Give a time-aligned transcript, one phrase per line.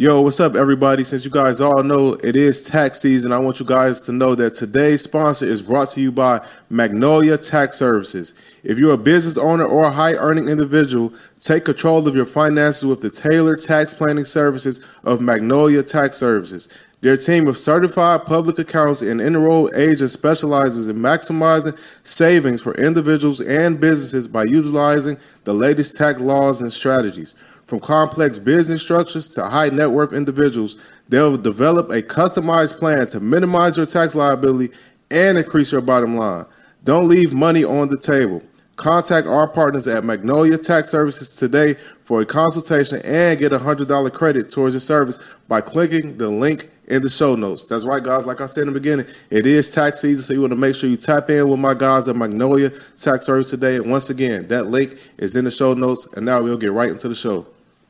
[0.00, 1.02] Yo, what's up, everybody?
[1.02, 4.36] Since you guys all know it is tax season, I want you guys to know
[4.36, 8.32] that today's sponsor is brought to you by Magnolia Tax Services.
[8.62, 12.84] If you're a business owner or a high earning individual, take control of your finances
[12.84, 16.68] with the tailored tax planning services of Magnolia Tax Services.
[17.00, 23.40] Their team of certified public accountants and enrolled agents specializes in maximizing savings for individuals
[23.40, 27.34] and businesses by utilizing the latest tax laws and strategies.
[27.68, 33.20] From complex business structures to high net worth individuals, they'll develop a customized plan to
[33.20, 34.74] minimize your tax liability
[35.10, 36.46] and increase your bottom line.
[36.84, 38.42] Don't leave money on the table.
[38.76, 44.14] Contact our partners at Magnolia Tax Services today for a consultation and get a $100
[44.14, 47.66] credit towards your service by clicking the link in the show notes.
[47.66, 48.24] That's right, guys.
[48.24, 50.74] Like I said in the beginning, it is tax season, so you want to make
[50.74, 53.76] sure you tap in with my guys at Magnolia Tax Service today.
[53.76, 56.08] And once again, that link is in the show notes.
[56.16, 57.46] And now we'll get right into the show.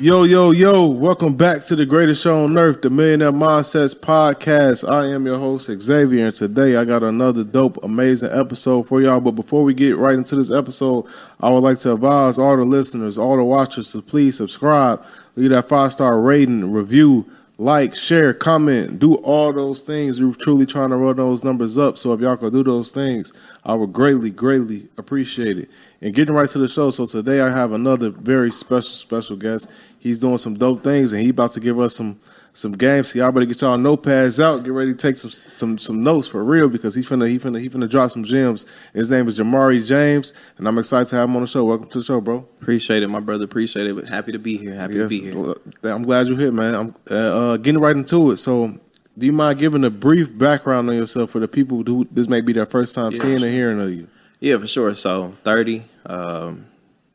[0.00, 4.88] Yo, yo, yo, welcome back to the greatest show on earth, the Millionaire Mindsets Podcast.
[4.88, 9.20] I am your host, Xavier, and today I got another dope, amazing episode for y'all.
[9.20, 11.04] But before we get right into this episode,
[11.38, 15.04] I would like to advise all the listeners, all the watchers to please subscribe,
[15.36, 20.18] leave that five star rating, review, like, share, comment, do all those things.
[20.18, 21.98] We're truly trying to run those numbers up.
[21.98, 23.34] So if y'all could do those things,
[23.66, 25.68] I would greatly, greatly appreciate it.
[26.00, 26.90] And getting right to the show.
[26.90, 29.68] So today I have another very special, special guest.
[29.98, 32.18] He's doing some dope things, and he about to give us some
[32.52, 33.12] some games.
[33.12, 34.64] So y'all better get y'all notepads out.
[34.64, 37.60] Get ready to take some some some notes for real because he's finna he finna
[37.60, 38.66] he finna drop some gems.
[38.92, 41.64] His name is Jamaree James, and I'm excited to have him on the show.
[41.64, 42.46] Welcome to the show, bro.
[42.60, 43.44] Appreciate it, my brother.
[43.44, 43.94] Appreciate it.
[43.94, 44.74] But happy to be here.
[44.74, 45.92] Happy Yes, to be here.
[45.94, 46.74] I'm glad you're here, man.
[46.74, 48.36] I'm uh, uh, getting right into it.
[48.36, 48.78] So,
[49.16, 52.40] do you mind giving a brief background on yourself for the people who this may
[52.40, 54.08] be their first time Yeah, seeing and hearing of you?
[54.40, 54.94] Yeah, for sure.
[54.94, 55.84] So thirty.
[56.06, 56.66] Um,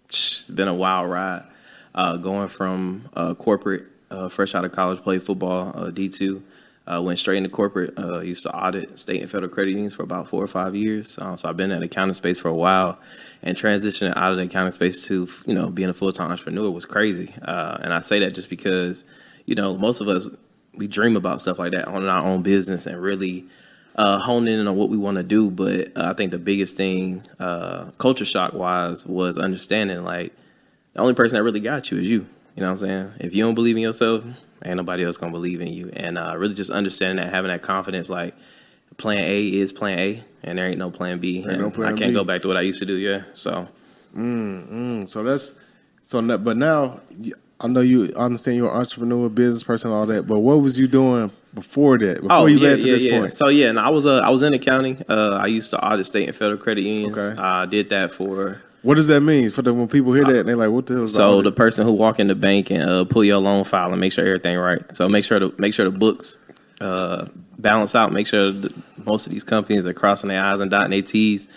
[0.07, 1.43] it's been a wild ride.
[1.93, 6.43] Uh, going from uh, corporate, uh, fresh out of college, played football, uh, D two.
[6.87, 7.97] Uh, went straight into corporate.
[7.97, 11.17] Uh, used to audit state and federal credit unions for about four or five years.
[11.17, 12.99] Uh, so I've been in the accounting space for a while,
[13.41, 16.69] and transitioning out of the accounting space to you know being a full time entrepreneur
[16.69, 17.33] was crazy.
[17.41, 19.03] Uh, and I say that just because
[19.45, 20.27] you know most of us
[20.77, 23.45] we dream about stuff like that owning our own business and really
[23.95, 25.49] uh, hone in on what we want to do.
[25.49, 30.33] But uh, I think the biggest thing, uh, culture shock wise, was understanding like
[30.93, 32.27] the only person that really got you is you.
[32.55, 33.11] You know what I'm saying?
[33.19, 34.23] If you don't believe in yourself,
[34.63, 35.91] ain't nobody else gonna believe in you.
[35.93, 38.33] And uh, really just understanding that, having that confidence, like
[38.97, 41.39] plan A is plan A, and there ain't no plan B.
[41.39, 42.15] Ain't no plan I can't B.
[42.15, 42.95] go back to what I used to do.
[42.95, 43.67] Yeah, so.
[44.15, 45.59] Mm, so that's
[46.03, 46.21] so.
[46.37, 47.01] But now
[47.59, 50.27] I know you I understand you're an entrepreneur, business person, all that.
[50.27, 52.21] But what was you doing before that?
[52.21, 53.33] Before you led to this point?
[53.33, 55.03] So yeah, and I was uh, I was in accounting.
[55.09, 57.17] Uh, I used to audit state and federal credit unions.
[57.17, 57.41] Okay.
[57.41, 60.47] I did that for What does that mean for the when people hear that and
[60.47, 62.83] they're like, "What the hell?" Is So the person who walk in the bank and
[62.83, 64.83] uh, pull your loan file and make sure everything right.
[64.95, 66.37] So make sure to make sure the books
[66.79, 67.25] uh,
[67.57, 68.13] balance out.
[68.13, 68.71] Make sure the,
[69.03, 71.47] most of these companies are crossing their I's and dotting their T's.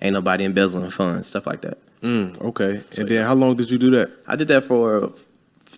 [0.00, 1.78] Ain't nobody embezzling funds, stuff like that.
[2.00, 2.82] Mm, okay.
[2.98, 4.10] and then how long did you do that?
[4.26, 5.12] I did that for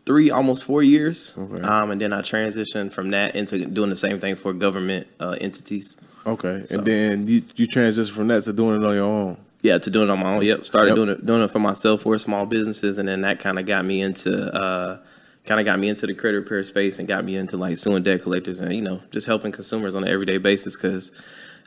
[0.06, 1.60] three, almost four years, Okay.
[1.62, 5.36] um, and then I transitioned from that into doing the same thing for government uh,
[5.38, 5.98] entities.
[6.26, 9.36] Okay, So- and then you you transitioned from that to doing it on your own.
[9.64, 10.42] Yeah, to doing it on my own.
[10.42, 10.94] Yep, started Yep.
[10.96, 13.84] doing it doing it for myself for small businesses, and then that kind of got
[13.84, 14.98] me into uh,
[15.46, 18.02] kind of got me into the credit repair space and got me into like suing
[18.02, 21.10] debt collectors and you know just helping consumers on an everyday basis because.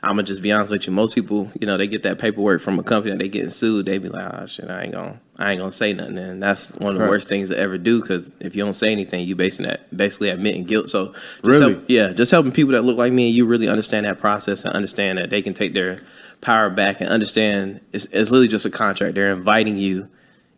[0.00, 0.92] I'm gonna just be honest with you.
[0.92, 3.86] Most people, you know, they get that paperwork from a company and they getting sued.
[3.86, 6.76] They be like, "Oh shit, I ain't gonna, I ain't gonna say nothing." And that's
[6.76, 7.10] one of the Correct.
[7.10, 10.28] worst things to ever do because if you don't say anything, you basing that basically
[10.30, 10.88] admitting guilt.
[10.88, 11.72] So, Really?
[11.72, 14.64] help- yeah, just helping people that look like me and you really understand that process
[14.64, 15.98] and understand that they can take their
[16.40, 19.14] power back and understand it's, it's literally just a contract.
[19.14, 20.08] They're inviting you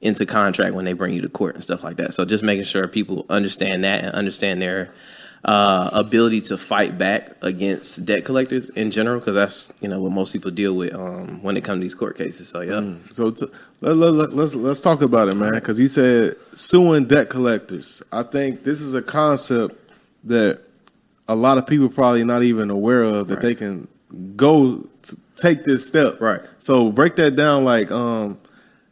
[0.00, 2.14] into contract when they bring you to court and stuff like that.
[2.14, 4.92] So just making sure people understand that and understand their
[5.44, 10.12] uh, ability to fight back against debt collectors in general, because that's you know what
[10.12, 12.48] most people deal with um, when it comes to these court cases.
[12.48, 13.46] So yeah, So t-
[13.80, 15.54] let, let, let, let's let's talk about it, man.
[15.54, 18.02] Because he said suing debt collectors.
[18.12, 19.76] I think this is a concept
[20.24, 20.60] that
[21.26, 23.88] a lot of people probably not even aware of that they can
[24.36, 24.86] go
[25.40, 26.20] take this step.
[26.20, 26.40] Right.
[26.58, 27.64] So break that down.
[27.64, 28.38] Like, um,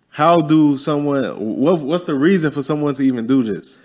[0.08, 1.24] how do someone?
[1.38, 3.80] What what's the reason for someone to even do this?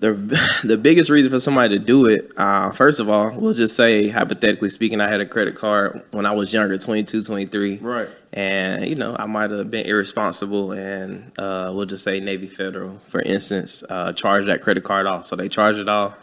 [0.00, 0.12] the
[0.64, 4.08] the biggest reason for somebody to do it, uh, first of all, we'll just say
[4.08, 7.78] hypothetically speaking, I had a credit card when I was younger, 22, 23.
[7.78, 8.08] Right.
[8.32, 12.98] And, you know, I might have been irresponsible and uh, we'll just say Navy Federal,
[13.08, 15.26] for instance, uh, charged that credit card off.
[15.26, 16.14] So they charge it off.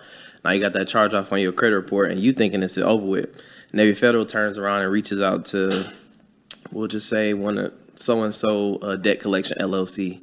[0.43, 3.05] Now you got that charge off on your credit report and you thinking it's over
[3.05, 3.29] with.
[3.73, 5.91] Navy Federal turns around and reaches out to,
[6.71, 10.21] we'll just say, one of so and so debt collection LLC.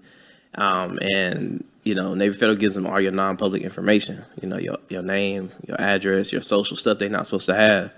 [0.57, 4.25] Um, and you know, Navy Federal gives them all your non-public information.
[4.41, 7.93] You know, your your name, your address, your social stuff they're not supposed to have.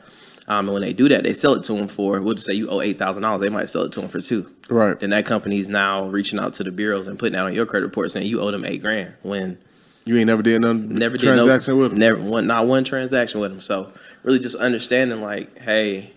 [0.48, 2.20] Um, and when they do that, they sell it to them for.
[2.20, 3.40] We'll just say you owe eight thousand dollars.
[3.40, 4.50] They might sell it to them for two.
[4.68, 4.98] Right.
[4.98, 7.66] Then that company is now reaching out to the bureaus and putting that on your
[7.66, 9.58] credit report saying you owe them eight grand when
[10.04, 11.98] You ain't never did none never transaction did no, with them.
[11.98, 13.60] Never one, not one transaction with them.
[13.60, 13.92] So
[14.26, 16.10] really, just understanding like, hey,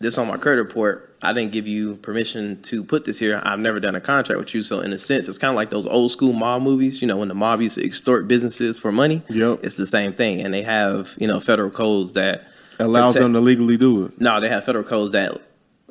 [0.00, 1.04] this on my credit report.
[1.20, 3.40] I didn't give you permission to put this here.
[3.44, 4.62] I've never done a contract with you.
[4.62, 7.02] So in a sense, it's kind of like those old school mob movies.
[7.02, 9.22] You know, when the mob used to extort businesses for money.
[9.28, 9.60] Yep.
[9.64, 12.44] It's the same thing, and they have you know federal codes that
[12.78, 14.20] Allows protect- them to legally do it.
[14.20, 15.42] no, they have federal codes that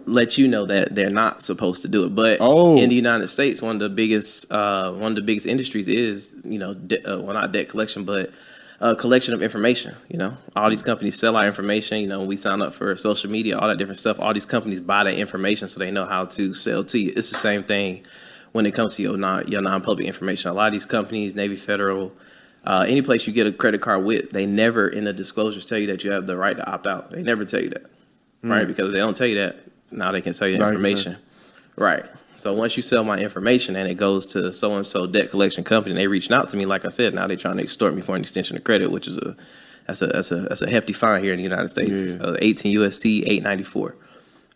[0.05, 2.15] let you know that they're not supposed to do it.
[2.15, 2.77] But Oh.
[2.77, 6.33] in the United States, one of the biggest uh, one of the biggest industries is
[6.45, 8.31] you know de- uh, well not debt collection, but
[8.79, 9.95] uh, collection of information.
[10.09, 11.99] You know, all these companies sell our information.
[12.01, 14.19] You know, we sign up for social media, all that different stuff.
[14.19, 17.13] All these companies buy that information so they know how to sell to you.
[17.15, 18.05] It's the same thing
[18.51, 20.51] when it comes to your non your non public information.
[20.51, 22.11] A lot of these companies, Navy Federal.
[22.63, 25.77] Uh, any place you get a credit card with, they never in the disclosures tell
[25.77, 27.11] you that you have the right to opt out.
[27.11, 27.85] They never tell you that,
[28.43, 28.67] right?
[28.67, 29.55] Because if they don't tell you that,
[29.89, 31.15] now they can sell you information,
[31.77, 32.03] right?
[32.37, 35.63] So once you sell my information and it goes to so and so debt collection
[35.63, 37.95] company, and they reached out to me, like I said, now they're trying to extort
[37.95, 39.35] me for an extension of credit, which is a
[39.87, 42.15] that's a that's a that's a hefty fine here in the United States.
[42.15, 42.21] Yeah.
[42.21, 43.95] Uh, 18 USC 894.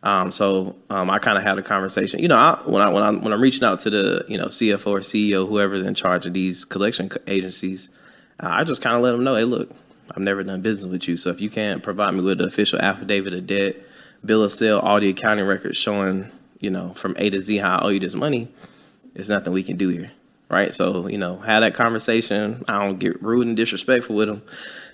[0.04, 2.20] Um, so um, I kind of had a conversation.
[2.20, 4.46] You know, I, when I when I when I'm reaching out to the you know
[4.46, 7.90] CFO or CEO, whoever's in charge of these collection agencies,
[8.40, 9.72] uh, I just kind of let them know, hey, look,
[10.10, 12.80] I've never done business with you, so if you can't provide me with the official
[12.80, 13.76] affidavit of debt,
[14.26, 17.80] bill of sale, all the accounting records showing you know from A to Z how
[17.80, 18.48] I owe you this money,
[19.14, 20.12] there's nothing we can do here,
[20.50, 20.74] right?
[20.74, 22.64] So you know, have that conversation.
[22.70, 24.42] I don't get rude and disrespectful with them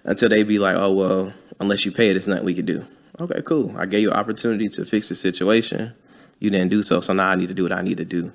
[0.04, 2.84] until they be like, oh well, unless you pay it, there's nothing we can do.
[3.20, 3.76] Okay, cool.
[3.78, 5.94] I gave you an opportunity to fix the situation.
[6.40, 8.32] You didn't do so, so now I need to do what I need to do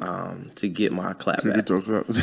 [0.00, 1.54] um, to get my clap back.
[1.54, 2.06] Get your cup.
[2.08, 2.14] it.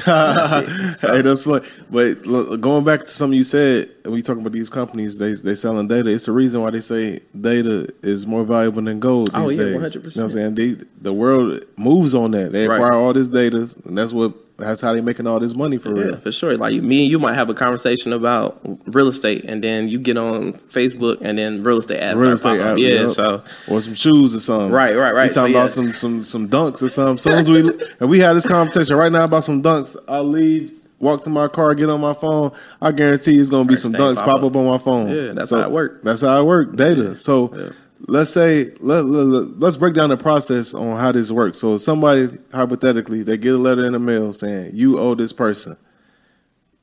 [0.98, 1.64] So- hey, that's what.
[1.90, 5.34] But look, going back to something you said, when you talking about these companies, they
[5.34, 6.10] they selling data.
[6.10, 9.70] It's the reason why they say data is more valuable than gold Oh, yeah, 100%.
[9.70, 10.56] You know what I'm saying?
[10.56, 12.52] They, the world moves on that.
[12.52, 12.78] They Right.
[12.82, 15.96] acquire all this data, and that's what that's how they making all this money for
[15.96, 16.18] Yeah, real.
[16.18, 16.56] for sure.
[16.58, 20.18] Like me and you might have a conversation about real estate, and then you get
[20.18, 22.18] on Facebook, and then real estate ads.
[22.20, 22.78] Real estate, up.
[22.78, 22.90] yeah.
[22.90, 23.10] yep.
[23.12, 24.72] So or some shoes or something.
[24.72, 25.30] Right, right, right.
[25.30, 25.58] We talking So, yeah.
[25.60, 27.16] about some some some dunks or something.
[27.16, 30.20] As soon as we and we had this conversation right now about some dunks, I
[30.20, 32.52] leave, walk to my car, get on my phone.
[32.82, 34.44] I guarantee it's gonna be First some dunks pop up.
[34.44, 35.10] up on my phone.
[35.10, 36.04] Yeah, that's how it work.
[36.04, 36.76] That's how it work.
[36.76, 37.16] Data.
[37.16, 37.70] So Yeah.
[38.08, 41.60] Let's say let, let let's break down the process on how this works.
[41.60, 45.78] So somebody hypothetically they get a letter in the mail saying you owe this person.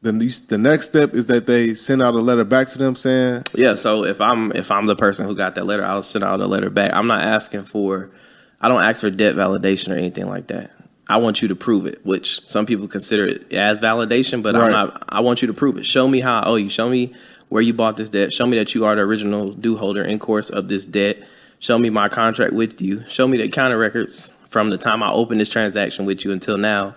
[0.03, 2.95] Then you, the next step is that they send out a letter back to them
[2.95, 3.75] saying yeah.
[3.75, 6.47] So if I'm if I'm the person who got that letter, I'll send out a
[6.47, 6.91] letter back.
[6.93, 8.11] I'm not asking for.
[8.61, 10.71] I don't ask for debt validation or anything like that.
[11.09, 14.65] I want you to prove it, which some people consider it as validation, but Right.
[14.65, 15.05] I'm not.
[15.09, 15.87] I want you to prove it.
[15.87, 16.69] Show me how I owe you.
[16.69, 17.15] Show me
[17.48, 18.32] where you bought this debt.
[18.32, 21.19] Show me that you are the original due holder in course of this debt.
[21.58, 23.05] Show me my contract with you.
[23.08, 26.58] Show me the counter records from the time I opened this transaction with you until
[26.58, 26.94] now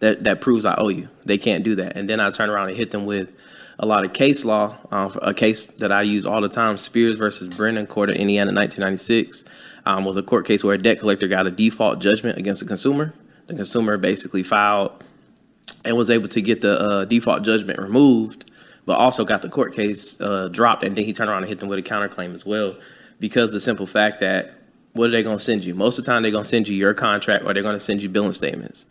[0.00, 1.08] that, that proves I owe you.
[1.24, 1.96] They can't do that.
[1.96, 3.32] And then I turn around and hit them with
[3.78, 4.76] a lot of case law.
[4.90, 8.52] Um, a case that I use all the time, Spears versus Brennan, Court of Indiana,
[8.52, 9.44] 1996,
[9.86, 12.64] um, was a court case where a debt collector got a default judgment against a
[12.64, 13.14] consumer.
[13.46, 15.04] The consumer basically filed
[15.84, 18.50] and was able to get the uh, default judgment removed,
[18.84, 20.84] but also got the court case uh, dropped.
[20.84, 22.76] And then he turned around and hit them with a counterclaim as well,
[23.20, 24.54] because the simple fact that
[24.92, 25.74] what are they going to send you?
[25.74, 27.80] Most of the time, they're going to send you your contract or they're going to
[27.80, 28.84] send you billing statements.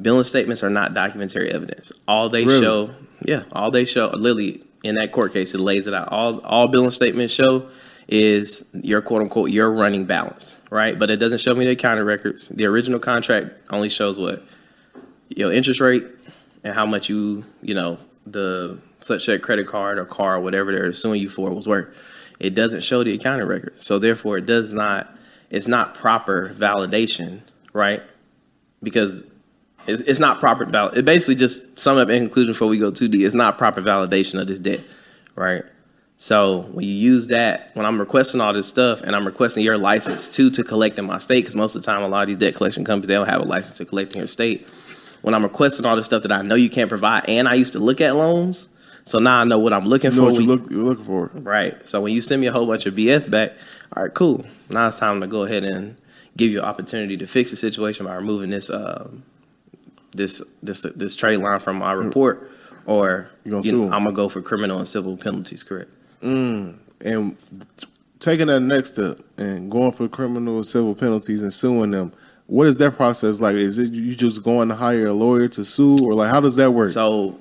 [0.00, 1.92] Billing statements are not documentary evidence.
[2.06, 2.60] All they Really?
[2.62, 2.90] show,
[3.24, 6.08] yeah, all they show, Lily, in that court case, it lays it out.
[6.08, 7.68] All all billing statements show
[8.08, 10.98] is your quote unquote your running balance, right?
[10.98, 12.48] But it doesn't show me the accounting records.
[12.48, 14.42] The original contract only shows what
[15.28, 16.06] your interest rate
[16.64, 20.72] and how much you, you know, the such a credit card or car or whatever
[20.72, 21.94] they're suing you for was worth.
[22.38, 23.84] It doesn't show the accounting records.
[23.84, 25.14] So therefore it does not
[25.50, 27.40] it's not proper validation,
[27.72, 28.02] right?
[28.82, 29.24] Because
[29.86, 32.90] it's, it's not proper val it basically just sum up in conclusion before we go
[32.90, 34.80] too deep, it's not proper validation of this debt,
[35.34, 35.64] right?
[36.16, 39.78] So when you use that, when I'm requesting all this stuff and I'm requesting your
[39.78, 42.28] license too to collect in my state, because most of the time a lot of
[42.28, 44.68] these debt collection companies they don't have a license to collect in your state.
[45.22, 47.72] when I'm requesting all the stuff that I know you can't provide, and I used
[47.72, 48.68] to look at loans,
[49.10, 50.32] so now I know what I'm looking You know for.
[50.32, 51.30] what you look, you're looking for.
[51.34, 51.86] Right.
[51.86, 53.52] So when you send me a whole bunch of BS back,
[53.96, 54.46] all right, cool.
[54.68, 55.96] Now it's time to go ahead and
[56.36, 59.24] give you an opportunity to fix the situation by removing this um,
[60.12, 62.50] this this this trade line from my report,
[62.86, 63.84] or gonna you know.
[63.92, 65.62] I'm gonna go for criminal and civil penalties.
[65.64, 65.90] Correct.
[66.22, 67.36] And
[68.20, 72.12] taking that next step and going for criminal and civil penalties and suing them,
[72.46, 73.54] what is that process like?
[73.56, 76.56] Is it you just going to hire a lawyer to sue, or like how does
[76.56, 76.90] that work?
[76.90, 77.38] So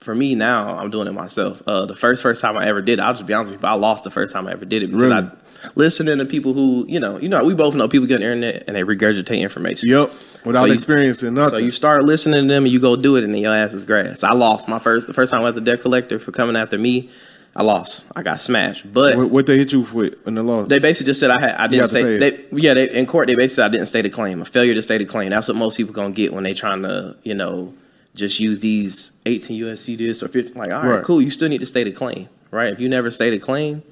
[0.00, 1.62] for me now, I'm doing it myself.
[1.66, 3.68] Uh, the first first time I ever did it, I'll just be honest with you,
[3.68, 5.14] I lost the first time I ever did it because Really?
[5.14, 5.30] I
[5.74, 8.26] listening to people who you know you know we both know people get on the
[8.32, 9.88] internet and they regurgitate information.
[9.90, 10.10] yep,
[10.44, 11.58] without So you- experiencing nothing.
[11.58, 13.74] So you start listening to them and you go do it and then your ass
[13.74, 14.22] is grass.
[14.24, 16.78] I lost my first the first time I went to debt collector for coming after
[16.78, 17.10] me.
[17.54, 18.04] I lost.
[18.16, 18.90] I got smashed.
[18.92, 20.62] But what, what they hit you with in the law?
[20.64, 23.34] they basically just said I had I didn't say they yeah they, in court they
[23.34, 25.56] basically said I didn't state a claim a failure to state a claim that's what
[25.58, 27.74] most people gonna get when they trying to you know
[28.20, 31.04] just use these 18 USC this or 50 like all right, Right.
[31.04, 33.82] cool you still need to state a claim right if you never state a claim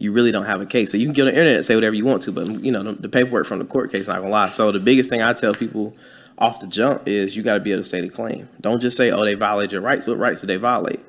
[0.00, 1.74] you really don't have a case so you can get on the internet and say
[1.76, 4.16] whatever you want to but you know the, the paperwork from the court case not
[4.18, 5.94] gonna lie so the biggest thing I tell people
[6.38, 8.96] off the jump is you got to be able to state a claim don't just
[8.96, 11.00] say oh they violated your rights what rights did they violate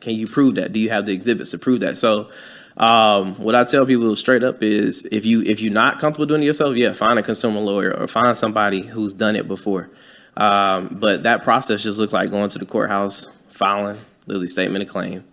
[0.00, 0.72] can you prove that?
[0.72, 1.98] Do you have the exhibits to prove that?
[1.98, 2.30] So,
[2.76, 6.42] um, what I tell people straight up is, if you if you're not comfortable doing
[6.42, 9.90] it yourself, yeah, find a consumer lawyer or find somebody who's done it before.
[10.38, 14.90] Um, but that process just looks like going to the courthouse, filing literally statement of
[14.90, 15.24] claim,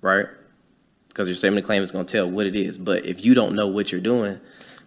[0.00, 0.26] right?
[1.08, 2.78] Because your statement of claim is going to tell what it is.
[2.78, 4.40] But if you don't know what you're doing,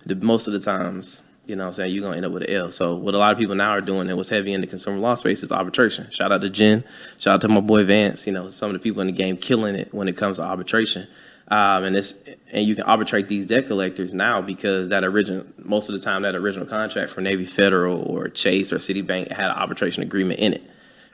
[0.05, 2.31] the, most of the times, you know what I'm saying, you're going to end up
[2.31, 2.71] with an L.
[2.71, 4.97] So what a lot of people now are doing and what's heavy in the consumer
[4.97, 6.09] law space is arbitration.
[6.09, 6.83] Shout out to Jen.
[7.19, 8.25] Shout out to my boy Vance.
[8.25, 10.43] You know, some of the people in the game killing it when it comes to
[10.43, 11.07] arbitration.
[11.49, 15.87] Um, and it's and you can arbitrate these debt collectors now because that original most
[15.87, 19.57] of the time that original contract for Navy Federal or Chase or Citibank had an
[19.57, 20.63] arbitration agreement in it,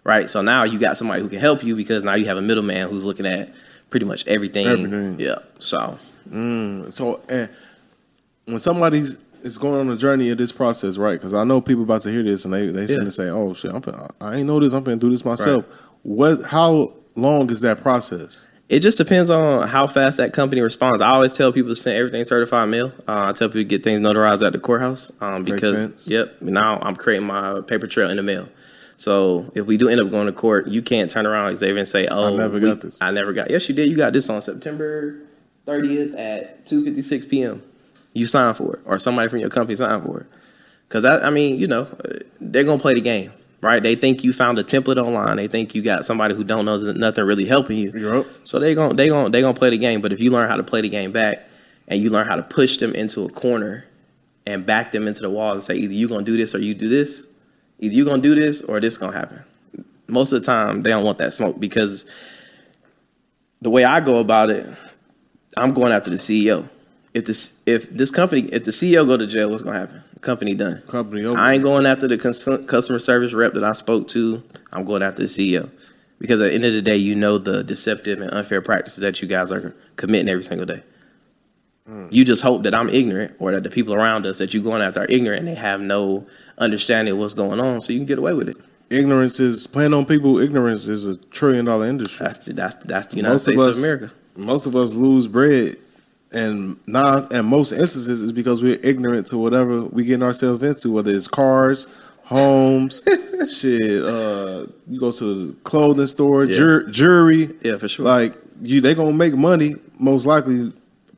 [0.04, 0.28] right?
[0.30, 2.90] So now you got somebody who can help you because now you have a middleman
[2.90, 3.54] who's looking at
[3.92, 4.66] pretty much everything.
[4.66, 5.20] Everything.
[5.20, 5.38] Yeah.
[5.60, 6.00] So
[6.90, 7.50] So, and
[8.46, 11.13] when somebody's is going on a journey of this process, right?
[11.20, 13.00] Because I know people about to hear this and they they Yeah.
[13.00, 14.74] finna say, "Oh shit, I'm finna, I ain't know this.
[14.74, 15.66] I'm finna do this myself."
[16.02, 16.42] What?
[16.44, 18.48] How long is that process?
[18.70, 21.01] It just depends on how fast that company responds.
[21.01, 22.91] I always tell people to send everything certified mail.
[23.08, 26.08] Uh, I tell people to get things notarized at the courthouse um, Makes because sense.
[26.08, 26.41] yep.
[26.41, 28.48] Now I'm creating my paper trail in the mail.
[28.96, 31.88] So if we do end up going to court, you can't turn around Xavier and
[31.88, 33.89] say, "Oh, I never we- got this." I never got." Yes, you did.
[33.89, 35.20] You got this on September
[35.67, 37.62] 30th at 2:56 p.m.
[38.13, 40.27] You signed for it, or somebody from your company signed for it.
[40.88, 41.88] Because I, I mean, you know,
[42.39, 43.82] they're gonna play the game, right?
[43.82, 45.38] They think you found a template online.
[45.38, 47.91] They think you got somebody who don't know nothing really helping you.
[47.91, 48.27] Yup.
[48.43, 50.01] So they gon' they gon' they gonna play the game.
[50.01, 51.48] But if you learn how to play the game back,
[51.88, 53.86] and you learn how to push them into a corner,
[54.46, 56.74] and back them into the wall and say either you're gonna do this or you
[56.74, 57.25] do this,
[57.79, 59.41] either you're gonna do this or this gonna happen.
[60.08, 62.05] Most of the time they don't want that smoke because
[63.62, 64.67] the way I go about it,
[65.55, 66.67] I'm going after the CEO.
[67.13, 70.03] If this if this company if the CEO go to jail, what's gonna happen?
[70.24, 70.82] Company done.
[70.88, 71.38] Company over.
[71.38, 74.42] I ain't going after the cons- customer service rep that I spoke to.
[74.72, 75.70] I'm going after the CEO
[76.18, 79.22] because at the end of the day, you know the deceptive and unfair practices that
[79.22, 80.82] you guys are committing every single day.
[81.86, 82.08] Hmm.
[82.10, 84.82] You just hope that I'm ignorant or that the people around us that you're going
[84.82, 86.25] after are ignorant and they have no
[86.58, 88.58] understanding of what's going on, so you can get away with it.
[88.89, 90.39] Ignorance is playing on people.
[90.39, 92.25] Ignorance is a trillion dollar industry.
[92.25, 94.12] That's the, that's that's the United States of, America.
[94.38, 95.75] most of us lose bread,
[96.36, 100.92] and not in most instances is because we're ignorant to whatever we getting ourselves into,
[100.92, 101.88] whether it's cars,
[102.24, 103.04] homes,
[103.54, 104.04] shit.
[104.04, 106.56] Uh, you go to the clothing store, Yeah.
[106.58, 107.52] jur- jury.
[107.62, 108.06] Yeah, for sure.
[108.06, 110.72] Like you, they gonna make money most likely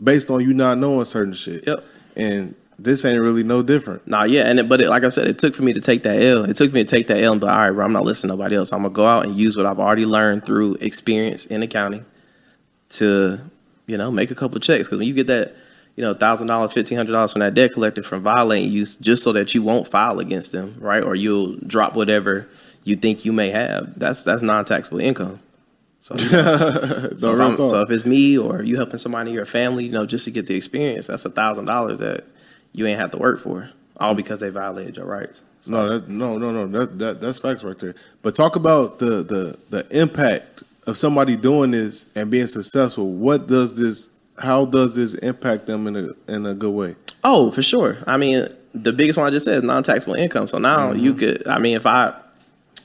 [0.03, 1.65] based on you not knowing certain shit.
[1.67, 1.83] Yep.
[2.15, 4.05] And this ain't really no different.
[4.05, 6.03] Nah, yeah, and it, but it, like I said, it took for me to take
[6.03, 6.43] that L.
[6.43, 8.03] It took me to take that L and be like, all right, bro, I'm not
[8.03, 8.73] listening to nobody else.
[8.73, 12.05] I'm gonna go out and use what I've already learned through experience in accounting
[12.89, 13.39] to,
[13.87, 14.87] you know, make a couple of checks.
[14.87, 15.55] Because when you get that,
[15.95, 19.23] you know, thousand dollars, fifteen hundred dollars from that debt collector from violating you, just
[19.23, 22.47] so that you won't file against them, right, or you'll drop whatever
[22.83, 23.97] you think you may have.
[23.97, 25.39] That's that's non-taxable income.
[25.99, 27.69] So, so, if real I'm- talk.
[27.69, 30.31] so if it's me or you helping somebody in your family, you know, just to
[30.31, 32.25] get the experience, that's a thousand dollars that
[32.73, 34.17] you ain't have to work for, all mm.
[34.17, 35.41] because they violated your rights.
[35.67, 36.67] No, that, no, no, no.
[36.67, 37.95] That, that that's facts right there.
[38.21, 43.11] But talk about the the the impact of somebody doing this and being successful.
[43.11, 44.09] What does this?
[44.37, 46.95] How does this impact them in a in a good way?
[47.23, 47.97] Oh, for sure.
[48.05, 50.47] I mean, the biggest one I just said is non-taxable income.
[50.47, 52.13] So now you could, I mean, if I,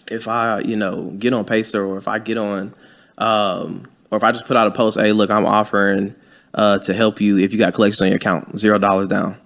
[0.08, 2.72] if I, you know, get on Pacer or if I get on,
[3.18, 6.14] um, or if I just put out a post, hey, look, I'm offering
[6.54, 9.36] uh, to help you if you got collections on your account, zero dollars down.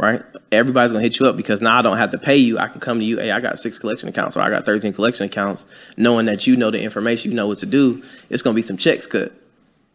[0.00, 0.22] Right?
[0.52, 2.58] Everybody's gonna hit you up because now I don't have to pay you.
[2.58, 3.18] I can come to you.
[3.18, 5.64] Hey, I got six collection accounts or I got thirteen collection accounts.
[5.96, 8.02] Knowing that you know the information, you know what to do.
[8.30, 9.32] It's gonna be some checks cut,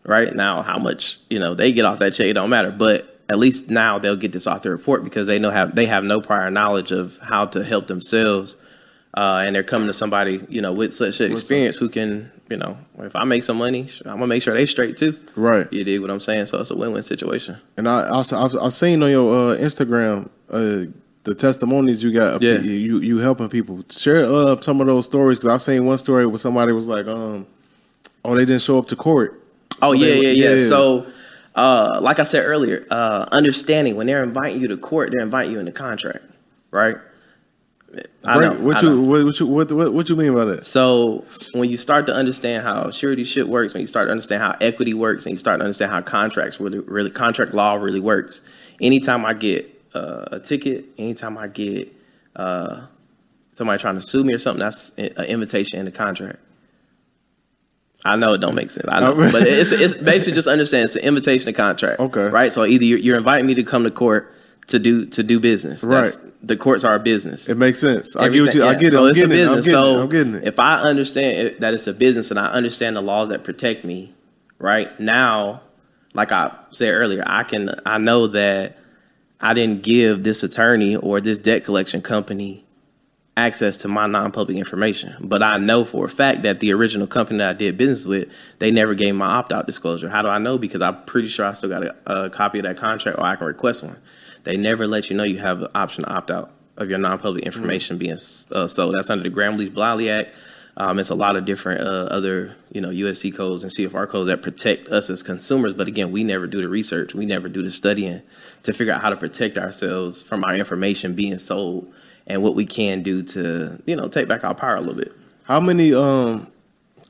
[0.06, 0.34] right?
[0.36, 2.72] Now, how much you know they get off that check, it don't matter.
[2.72, 6.04] But at least now they'll get this off report because they know have they have
[6.04, 8.56] no prior knowledge of how to help themselves,
[9.16, 12.58] uh, and they're coming to somebody you know with such an experience who can you
[12.58, 15.18] know if I make some money, I'm gonna make sure they straight too.
[15.36, 15.72] Right.
[15.72, 16.46] You dig what I'm saying?
[16.48, 17.58] So it's a win-win situation.
[17.78, 20.92] And I also I've, I've seen on your uh, Instagram uh,
[21.24, 22.42] the testimonies you got.
[22.42, 22.60] Yeah.
[22.60, 26.26] You you helping people share uh, some of those stories because I've seen one story
[26.26, 27.48] where somebody was like, um,
[28.26, 29.42] oh they didn't show up to court.
[29.82, 31.08] Oh yeah, they- yeah, yeah, So,
[31.56, 35.54] uh, like I said earlier, uh, understanding when they're inviting you to court, they're inviting
[35.54, 36.24] you in the contract,
[36.72, 36.98] right?
[38.24, 38.66] I Break- know.
[38.66, 39.02] what I you know.
[39.02, 40.66] what, what you what, what what you mean by that?
[40.66, 44.42] So when you start to understand how surety shit works, when you start to understand
[44.42, 48.00] how equity works, and you start to understand how contracts really, really contract law really
[48.00, 48.42] works.
[48.82, 51.94] Anytime I get uh, a ticket, anytime I get
[52.36, 52.86] uh,
[53.52, 56.40] somebody trying to sue me or something, that's an invitation in the contract.
[58.04, 58.88] I know it don't make sense.
[58.90, 62.00] I know, but it's it's basically just understand it's an invitation to contract.
[62.00, 62.30] Okay.
[62.30, 62.52] right.
[62.52, 64.34] So either you're, you're inviting me to come to court
[64.68, 65.82] to do to do business.
[65.82, 66.28] That's- Right.
[66.44, 67.48] The courts are a business.
[67.48, 68.16] It makes sense.
[68.16, 68.64] I get what you.
[68.64, 68.92] I Everything, get it.
[68.94, 69.48] So I'm it's a getting it.
[69.48, 70.44] I'm getting so it.
[70.44, 70.48] It.
[70.48, 73.86] if I understand it, that it's a business and I understand the laws that protect
[73.86, 74.16] me,
[74.58, 75.62] right now,
[76.16, 78.78] like I said earlier, I can I know that
[79.40, 82.66] I didn't give this attorney or this debt collection company
[83.38, 87.38] access to my non-public information, but I know for a fact that the original company
[87.40, 90.10] that I did business with, they never gave my opt-out disclosure.
[90.10, 90.58] How do I know?
[90.58, 93.36] Because I'm pretty sure I still got a, a copy of that contract, or I
[93.36, 93.98] can request one.
[94.44, 97.46] They never let you know you have the option to opt out of your non-public
[97.46, 98.96] information being uh, sold.
[98.96, 100.34] That's under the Gramm Leach Bliley Act.
[100.78, 104.28] Um, it's a lot of different uh, other, you know, USC codes and CFR codes
[104.28, 105.74] that protect us as consumers.
[105.74, 107.14] But again, we never do the research.
[107.14, 108.22] We never do the studying
[108.64, 111.94] to figure out how to protect ourselves from our information being sold
[112.26, 115.12] and what we can do to, you know, take back our power a little bit.
[115.44, 116.52] How many um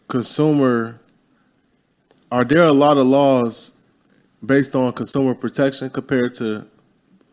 [0.08, 1.00] consumer
[2.32, 3.74] are there a lot of laws
[4.44, 6.66] based on consumer protection compared to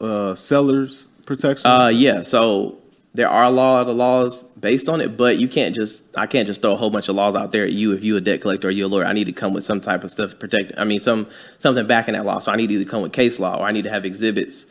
[0.00, 1.70] uh sellers protection?
[1.70, 2.22] Uh, yeah.
[2.22, 2.78] So
[3.14, 6.46] there are a lot of laws based on it, but you can't just I can't
[6.46, 8.40] just throw a whole bunch of laws out there at you if you're a debt
[8.40, 9.04] collector or you're a lawyer.
[9.04, 10.72] I need to come with some type of stuff to protect.
[10.76, 12.38] I mean, some something backing that law.
[12.38, 14.66] So I need to either come with case law or I need to have exhibits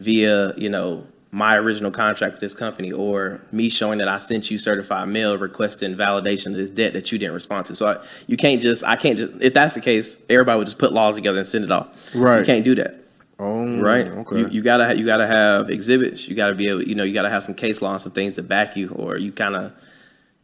[0.00, 4.50] via you know my original contract with this company or me showing that I sent
[4.50, 7.74] you certified mail requesting validation of this debt that you didn't respond to.
[7.74, 10.78] So I, you can't just I can't just if that's the case, everybody would just
[10.78, 11.88] put laws together and send it off.
[12.14, 12.40] Right.
[12.40, 13.01] You can't do that
[13.42, 14.06] oh, right?
[14.06, 14.38] Okay.
[14.38, 16.28] You, you gotta you gotta have exhibits.
[16.28, 18.34] You gotta be able, you know, you gotta have some case law and some things
[18.36, 19.72] to back you, or you kind of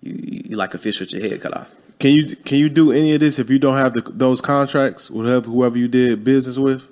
[0.00, 1.68] you, you like a fish with your head cut off.
[1.98, 5.10] can you can you do any of this if you don't have the, those contracts
[5.10, 6.84] with whoever, you did business with?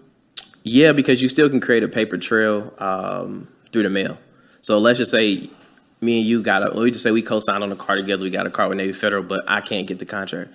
[0.63, 4.19] Yeah, because you still can create a paper trail um, through the mail.
[4.63, 5.49] So let's just say
[6.01, 8.25] me and you got a, well, we just say we co-signed on a car together.
[8.25, 10.51] We got a car with Navy Federal, but I can't get the contract.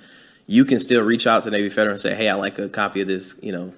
[0.47, 2.99] You can still reach out to Navy Federal and say, "Hey, I like a copy
[3.01, 3.73] of this, you know,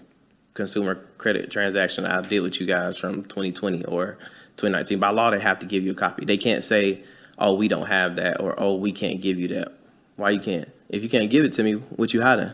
[0.53, 4.17] consumer credit transaction I did with you guys from 2020 or
[4.57, 6.25] 2019." By law, they have to give you a copy.
[6.25, 7.03] They can't say,
[7.37, 9.73] "Oh, we don't have that," or "Oh, we can't give you that."
[10.15, 10.69] Why you can't?
[10.89, 12.51] If you can't give it to me, what you hiding?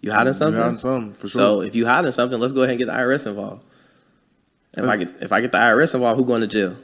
[0.00, 0.56] You hiding something?
[0.56, 1.40] You hiding something for sure.
[1.40, 3.62] So if you hiding something, let's go ahead and get the IRS involved.
[4.76, 6.76] If I get if I get the IRS involved, who going to jail?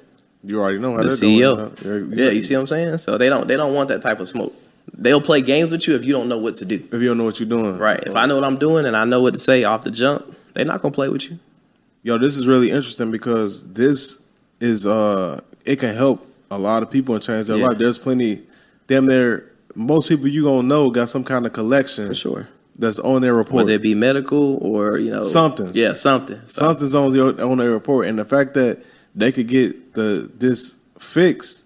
[0.42, 1.74] you already know how The CEO.
[1.82, 2.12] doing.
[2.18, 2.98] Yeah, you see what I'm saying?
[2.98, 4.54] So they don't they don't want that type of smoke.
[4.96, 6.76] They'll play games with you if you don't know what to do.
[6.76, 7.78] if you don't know what you're doing.
[7.78, 8.02] Right.
[8.06, 10.34] If I know what I'm doing and I know what to say off the jump,
[10.60, 11.38] they're not gonna play with you.
[12.02, 14.22] Yo, this is really interesting because this
[14.60, 17.68] is uh it can help a lot of people and change their Yeah.
[17.68, 17.78] life.
[17.78, 18.42] There's plenty
[18.86, 19.44] damn there
[19.74, 22.48] most people you gonna know got some kind of collection For sure.
[22.78, 23.54] that's on their report.
[23.66, 25.70] Whether it be medical or, you know something.
[25.74, 26.40] Yeah, something.
[26.46, 28.06] Something's on your on their report.
[28.06, 28.78] And the fact that
[29.14, 31.64] they could get the this fixed,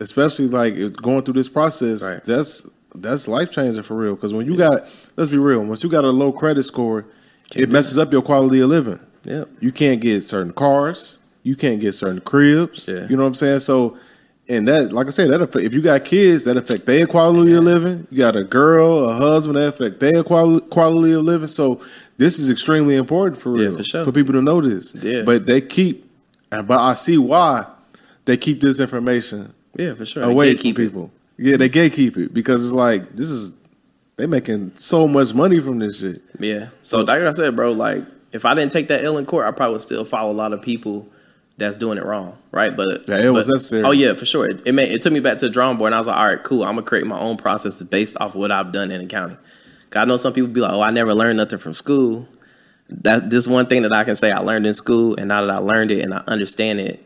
[0.00, 2.24] especially like going through this process, Right.
[2.24, 4.14] that's that's life changing for real.
[4.14, 7.06] Because when you got let's be real, once you got a low credit score,
[7.56, 9.00] it messes up your quality of living.
[9.24, 9.48] Yep.
[9.60, 11.18] You can't get certain cars.
[11.42, 12.88] You can't get certain cribs.
[12.88, 13.06] Yeah.
[13.08, 13.60] You know what I'm saying?
[13.60, 13.96] So,
[14.48, 17.52] and that, like I said, that affect, if you got kids, that affect their quality
[17.54, 18.06] of living.
[18.10, 21.48] You got a girl, a husband, that affect their quality quality of living.
[21.48, 21.80] So,
[22.18, 24.12] this is extremely important for Yeah, real for sure.
[24.12, 24.94] people to know this.
[24.96, 25.22] Yeah.
[25.22, 26.08] But they keep,
[26.50, 27.64] and but I see why
[28.24, 30.22] they keep this information Yeah, for sure.
[30.24, 30.82] away from keep it.
[30.86, 31.10] people.
[31.38, 33.52] Yeah, they gatekeep it because it's like this is
[34.22, 36.22] they making so much money from this shit.
[36.38, 36.68] Yeah.
[36.84, 39.50] So like I said, bro, like if I didn't take that L in court, I
[39.50, 41.08] probably would still follow a lot of people
[41.56, 42.74] that's doing it wrong, right?
[42.76, 43.82] But Yeah, it was necessary.
[43.82, 44.48] Oh yeah, for sure.
[44.48, 46.16] It, it made it took me back to the drawing board, and I was like,
[46.16, 46.62] all right, cool.
[46.62, 49.38] I'm gonna create my own processes based off of what I've done in accounting.
[49.96, 52.28] I know some people be like, oh, I never learned nothing from school.
[52.88, 55.50] that this one thing that I can say I learned in school, and now that
[55.50, 57.04] I learned it and I understand it,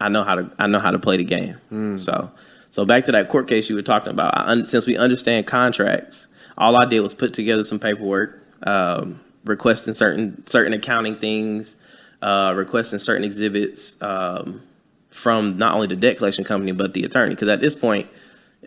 [0.00, 1.56] I know how to I know how to play the game.
[1.70, 2.00] Mm.
[2.00, 2.32] So
[2.72, 4.36] so back to that court case you were talking about.
[4.36, 6.27] I, since we understand contracts,
[6.58, 11.76] all I did was put together some paperwork, um, requesting certain certain accounting things,
[12.20, 14.60] uh, requesting certain exhibits um,
[15.08, 17.34] from not only the debt collection company but the attorney.
[17.34, 18.08] Because at this point,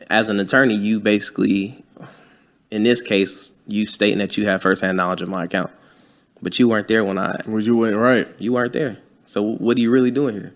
[0.10, 1.84] as an attorney, you basically,
[2.72, 5.70] in this case, you stating that you have firsthand knowledge of my account,
[6.42, 8.28] but you weren't there when I Well, you weren't right.
[8.40, 8.98] you weren't there.
[9.26, 10.54] So what are you really doing here?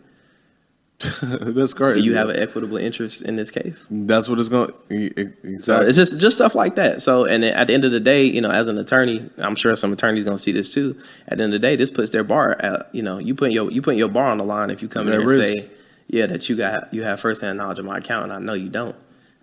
[1.21, 1.95] That's great.
[1.95, 3.86] Do you have an equitable interest in this case?
[3.91, 4.71] That's what it's going.
[4.89, 5.23] e- e-
[5.58, 5.88] So Exactly.
[5.89, 7.01] it's just just stuff like that.
[7.01, 9.75] So and at the end of the day, you know, as an attorney, I'm sure
[9.75, 10.97] some attorneys gonna see this too.
[11.27, 13.51] At the end of the day, this puts their bar at you know, you put
[13.51, 15.60] your you put your bar on the line if you come in and risk.
[15.63, 15.69] say,
[16.08, 18.69] yeah, that you got you have firsthand knowledge of my account, and I know you
[18.69, 18.95] don't.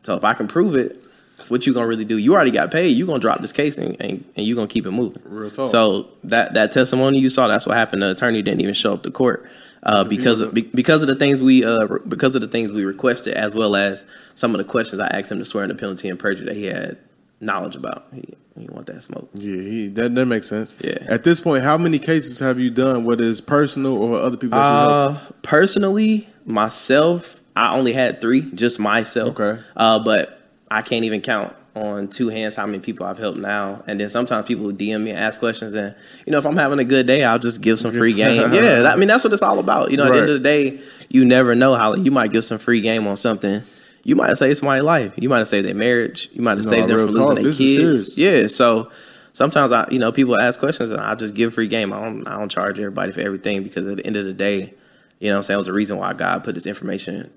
[0.05, 1.03] So if I can prove it,
[1.49, 2.17] what you gonna really do?
[2.17, 2.97] You already got paid.
[2.97, 5.23] You gonna drop this case and and, and you gonna keep it moving.
[5.27, 5.69] Real talk.
[5.71, 8.01] So that that testimony you saw, that's what happened.
[8.01, 9.47] The attorney didn't even show up to court.
[9.85, 12.73] Uh, because of be, because of the things we uh, re- because of the things
[12.73, 15.69] we requested, as well as some of the questions I asked him to swear in
[15.69, 16.99] the penalty and perjury that he had
[17.41, 18.07] knowledge about.
[18.15, 18.23] He,
[18.57, 19.29] he want that smoke.
[19.35, 20.77] Yeah, he, that that makes sense.
[20.81, 20.99] Yeah.
[21.09, 24.57] At this point, how many cases have you done, whether it's personal or other people?
[24.57, 29.41] Uh, personally, myself, I only had three, just myself.
[29.41, 29.61] Okay.
[29.77, 30.41] Uh, but
[30.71, 33.83] I can't even count on two hands how many people I've helped now.
[33.87, 35.95] And then sometimes people DM me and ask questions, and
[36.27, 38.53] you know, if I'm having a good day, I'll just give some free game.
[38.53, 39.91] Yeah, I mean that's what it's all about.
[39.91, 42.45] You know, at the end of the day, you never know how you might give
[42.45, 43.63] some free game on something.
[44.05, 45.15] You might have saved somebody's life.
[45.17, 46.29] You might have saved their marriage.
[46.33, 48.19] You might have No, saved them from losing their kids.
[48.19, 48.91] Yeah, so
[49.33, 51.93] sometimes I, you know, people ask questions and I just give free game.
[51.93, 54.75] I don't, I don't charge everybody for everything because at the end of the day,
[55.21, 57.31] you know, what I'm saying, it was a reason why God put this information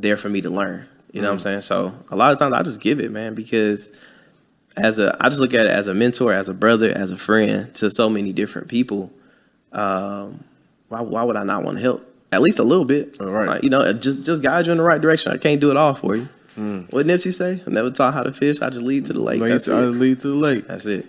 [0.00, 0.86] there for me to learn.
[1.12, 1.60] You know what I'm saying?
[1.62, 3.90] So a lot of times I just give it, man, because
[4.76, 7.18] as a, I just look at it as a mentor, as a brother, as a
[7.18, 9.10] friend to so many different people.
[9.72, 10.44] Um,
[10.88, 12.04] why, why would I not want to help?
[12.30, 13.48] At least a little bit, All right.
[13.48, 15.32] Like, you know, just just guide you in the right direction.
[15.32, 16.28] I can't do it all for you.
[16.56, 16.92] Mm.
[16.92, 17.62] What Nipsey say?
[17.66, 18.60] I never taught how to fish.
[18.60, 19.40] I just lead to the lake.
[19.40, 19.80] Lead That's uh, it.
[19.92, 20.68] lead to the lake.
[20.68, 21.06] That's it.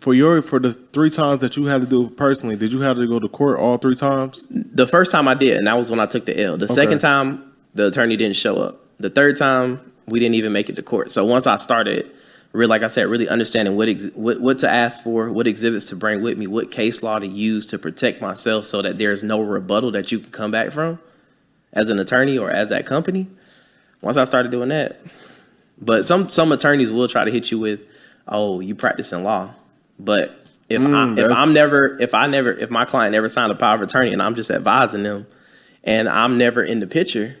[0.00, 2.80] For your for the three times that you had to do it personally, did you
[2.80, 4.46] have to go to court all three times?
[4.50, 6.56] The first time I did, and that was when I took the L.
[6.56, 8.80] The second time, the attorney didn't show up.
[8.98, 11.12] The third time, we didn't even make it to court.
[11.12, 12.10] So once I started,
[12.52, 15.86] really, like I said, really understanding what, ex- what what to ask for, what exhibits
[15.86, 19.22] to bring with me, what case law to use to protect myself, so that there's
[19.22, 20.98] no rebuttal that you can come back from,
[21.72, 23.26] as an attorney or as that company.
[24.00, 25.00] Once I started doing that,
[25.80, 27.84] but some some attorneys will try to hit you with,
[28.26, 29.50] "Oh, you practicing law,"
[29.98, 33.52] but if Mm, I if I'm never if I never if my client never signed
[33.52, 35.26] a power of attorney and I'm just advising them,
[35.84, 37.36] and I'm never in the picture,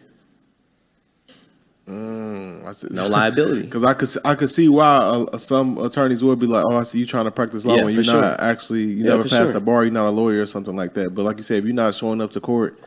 [1.88, 3.62] no liability.
[3.68, 4.96] Because I could I could see why
[5.32, 7.84] uh, some attorneys would be like, "Oh, I see you trying to practice law Yeah,
[7.84, 9.52] when you're not actually you Yeah, never passed sure.
[9.52, 11.64] the bar, you're not a lawyer or something like that." But like you said, if
[11.64, 12.78] you're not showing up to court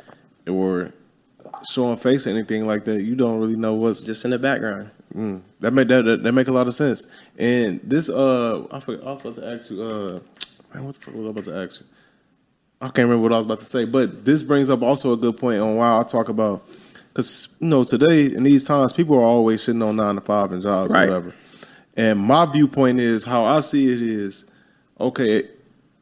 [0.47, 0.93] or
[1.67, 4.89] showing face or anything like that, you don't really know what's just in the background.
[5.15, 7.07] Mm, that make that, that that make a lot of sense.
[7.37, 10.19] And this uh, I forgot, I was supposed to ask you uh,
[10.73, 11.87] man, what the fuck was I about to ask you?
[12.81, 15.17] I can't remember what I was about to say, but this brings up also a
[15.17, 16.65] good point on why I talk about
[17.13, 20.51] because you know today in these times people are always sitting on nine to five
[20.51, 21.03] and jobs Right.
[21.03, 21.33] or whatever.
[21.97, 24.45] And my viewpoint is how I see it is
[24.99, 25.43] okay.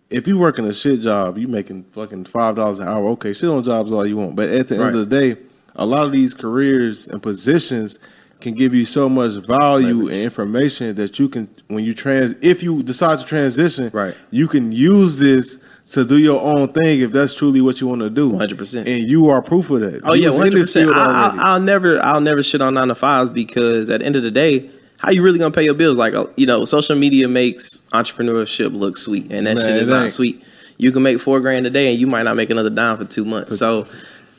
[0.10, 3.08] If you're working a shit job, you making fucking five dollars an hour.
[3.10, 5.40] Okay, shit on jobs all you want, but at the end of the day,
[5.76, 8.00] a lot of these careers and positions
[8.40, 12.64] can give you so much value and information that you can when you trans if
[12.64, 14.16] you decide to transition, Right.
[14.32, 15.60] you can use this
[15.94, 18.32] to do your own thing if that's truly what you want to do.
[18.32, 18.88] 100%.
[18.88, 20.02] And you are proof of that.
[20.04, 21.40] Oh You yeah, was hundred this field percent.
[21.40, 24.32] I'll never, I'll never shit on nine to fives because at the end of the
[24.32, 25.98] day, how you really gonna pay your bills?
[25.98, 29.88] Like uh, you know, social media makes entrepreneurship look sweet, and that Man, shit is
[29.88, 30.12] not ain't.
[30.12, 30.44] sweet.
[30.78, 33.06] You can make four grand a day, and you might not make another dime for
[33.06, 33.58] two months.
[33.58, 33.88] So,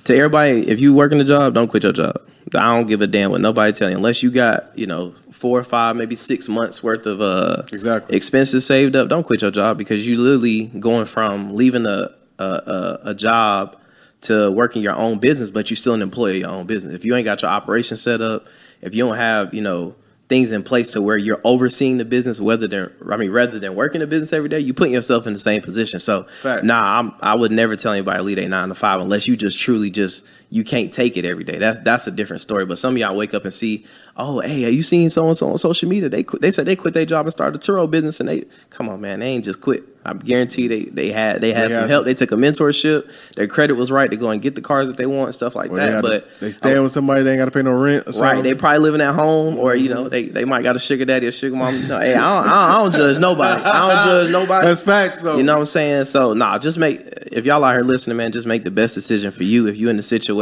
[0.05, 2.21] to everybody, if you working a job, don't quit your job.
[2.55, 5.59] I don't give a damn what nobody tell you, unless you got you know four
[5.59, 8.14] or five, maybe six months worth of uh Exactly.
[8.16, 9.09] expenses saved up.
[9.09, 13.76] Don't quit your job because you literally going from leaving a a, a, a job
[14.22, 16.94] to working your own business, but you're still an employee of your own business.
[16.94, 18.46] If you ain't got your operation set up,
[18.83, 19.94] if you don't have you know
[20.29, 23.74] things in place to where you're overseeing the business, whether than I mean rather than
[23.74, 25.98] working the business every day, you putting yourself in the same position.
[26.00, 26.62] So Facts.
[26.62, 29.37] nah, I'm, I would never tell anybody to leave a nine to five unless you
[29.37, 31.59] just truly just you can't take it every day.
[31.59, 32.67] That's that's a different story.
[32.67, 33.87] But some of y'all wake up and see,
[34.17, 36.09] oh, hey, have you seen so and so on social media?
[36.09, 38.45] They quit, they said they quit their job and started a Turo business, and they
[38.69, 39.85] come on, man, they ain't just quit.
[40.03, 41.91] I guarantee they they had they had They some help.
[41.91, 43.09] some- They took a mentorship.
[43.37, 45.55] Their credit was right to go and get the cars that they want and stuff
[45.55, 46.03] like they, that.
[46.03, 48.07] gotta- But they staying with somebody they ain't got to pay no rent.
[48.09, 50.09] Or Right, they probably living at home, or you know, mm-hmm.
[50.09, 51.87] they, they might got a sugar daddy or sugar mom.
[51.87, 53.63] No, hey, I don't, I don't, I don't judge nobody.
[53.63, 54.67] I don't judge nobody.
[54.67, 55.37] That's facts though.
[55.37, 56.07] You know what I'm saying?
[56.07, 59.31] So, nah, just make if y'all out here listening, man, just make the best decision
[59.31, 59.67] for you.
[59.69, 60.39] If you're in the situation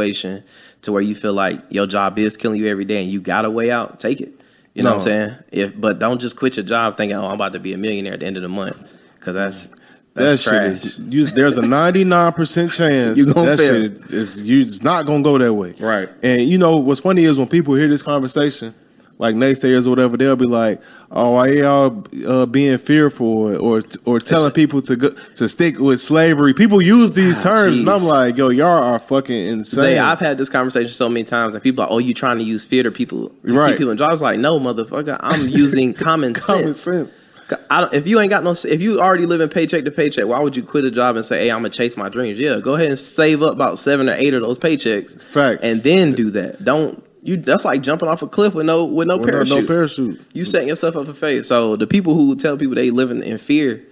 [0.81, 3.45] to where you feel like your job is killing you every day and you got
[3.45, 4.33] a way out, take it.
[4.73, 5.35] You know what I'm saying?
[5.51, 8.13] If but don't just quit your job thinking, oh, I'm about to be a millionaire
[8.13, 8.77] at the end of the month,
[9.15, 9.77] because that's that
[10.13, 10.65] that's shit trash.
[10.83, 10.99] is.
[10.99, 13.73] You, there's a 99 percent chance You that fail.
[13.83, 14.61] shit is you.
[14.61, 15.73] It's not gonna go that way.
[15.79, 16.09] Right.
[16.23, 18.73] And you know what's funny is when people hear this conversation,
[19.19, 23.81] like naysayers or whatever, they'll be like, "Oh, why y'all uh, being fearful or or,
[24.05, 27.89] or telling people to go, to stick with slavery?" People use these Ah, terms, and
[27.89, 31.53] I'm like, "Yo, y'all are fucking insane." Say, I've had this conversation so many times,
[31.53, 33.69] and people are, oh, you trying to use fear to people to Right.
[33.71, 34.21] keep people in jobs?
[34.21, 36.45] Like, no, motherfucker, I'm using common sense.
[36.47, 37.33] Common sense.
[37.71, 40.39] I don't, if you ain't got no, if you already living paycheck to paycheck, why
[40.39, 42.37] would you quit a job and say, "Hey, I'm gonna chase my dreams"?
[42.39, 45.61] Yeah, go ahead and save up about seven or eight of those paychecks, Facts.
[45.63, 46.63] and then do that.
[46.63, 47.37] Don't you?
[47.37, 49.61] That's like jumping off a cliff with no with no With parachute.
[49.61, 50.21] no parachute.
[50.33, 51.43] You setting yourself up for failure.
[51.43, 53.85] So the people who tell people they living in fear,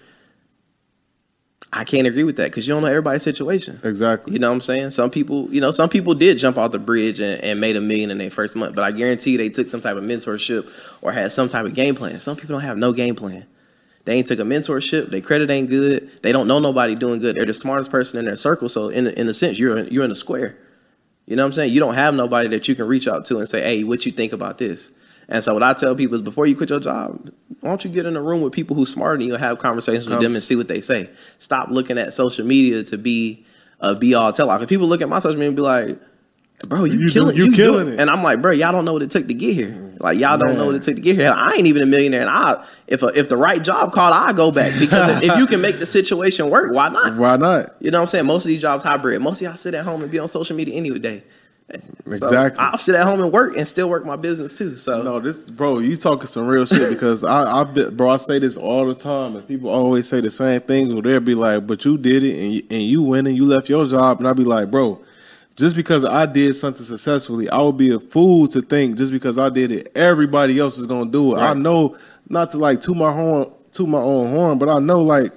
[1.73, 3.79] I can't agree with that because you don't know everybody's situation.
[3.83, 4.33] Exactly.
[4.33, 4.91] You know what I'm saying?
[4.91, 7.81] Some people, you know, some people did jump off the bridge and, and made a
[7.81, 10.67] million in their first month, but I guarantee they took some type of mentorship
[11.01, 12.19] or had some type of game plan.
[12.19, 13.45] Some people don't have no game plan.
[14.05, 15.09] They ain't took a mentorship.
[15.11, 16.09] Their credit ain't good.
[16.23, 17.35] They don't know nobody doing good.
[17.35, 18.69] They're the smartest person in their circle.
[18.69, 20.55] So in in a sense, you're in, you're in a square.
[21.27, 21.73] You know what I'm saying?
[21.73, 24.11] You don't have nobody that you can reach out to and say, "Hey, what you
[24.11, 24.89] think about this?"
[25.29, 27.91] And so what I tell people is, before you quit your job, why don't you
[27.91, 30.33] get in a room with people who smarter than you and have conversations with them
[30.33, 31.09] and see what they say.
[31.37, 33.45] Stop looking at social media to be
[33.81, 34.57] a be all tell all.
[34.57, 35.99] Because people look at my social media and be like,
[36.65, 37.99] "Bro, you, You do- killing, you you, killing doing-" it.
[37.99, 39.93] And I'm like, "Bro, y'all don't know what it took to get here.
[39.99, 40.57] Like y'all don't Man.
[40.57, 41.31] know what it took to get here.
[41.35, 42.21] I ain't even a millionaire.
[42.21, 45.37] And I, if a, if the right job called, I go back because if, if
[45.37, 47.15] you can make the situation work, why not?
[47.15, 47.75] Why not?
[47.79, 48.25] You know what I'm saying?
[48.27, 49.21] Most of these jobs hybrid.
[49.21, 51.23] Most of y'all sit at home and be on social media any day.
[51.69, 52.59] So Exactly.
[52.59, 54.77] I'll sit at home and work and still work my business too.
[54.77, 58.39] So No, this bro, you talking some real shit because I, I, bro, I say
[58.39, 61.01] this all the time, and people always say the same thing.
[61.01, 63.67] They'll be like, "But you did it, and you, and you win, and you left
[63.67, 65.01] your job," and I'll be like, "Bro,
[65.57, 69.37] just because I did something successfully, I would be a fool to think just because
[69.37, 71.39] I did it, everybody else is gonna do it.
[71.39, 71.97] I know
[72.29, 75.33] not to like to my horn, to my own horn, but I know like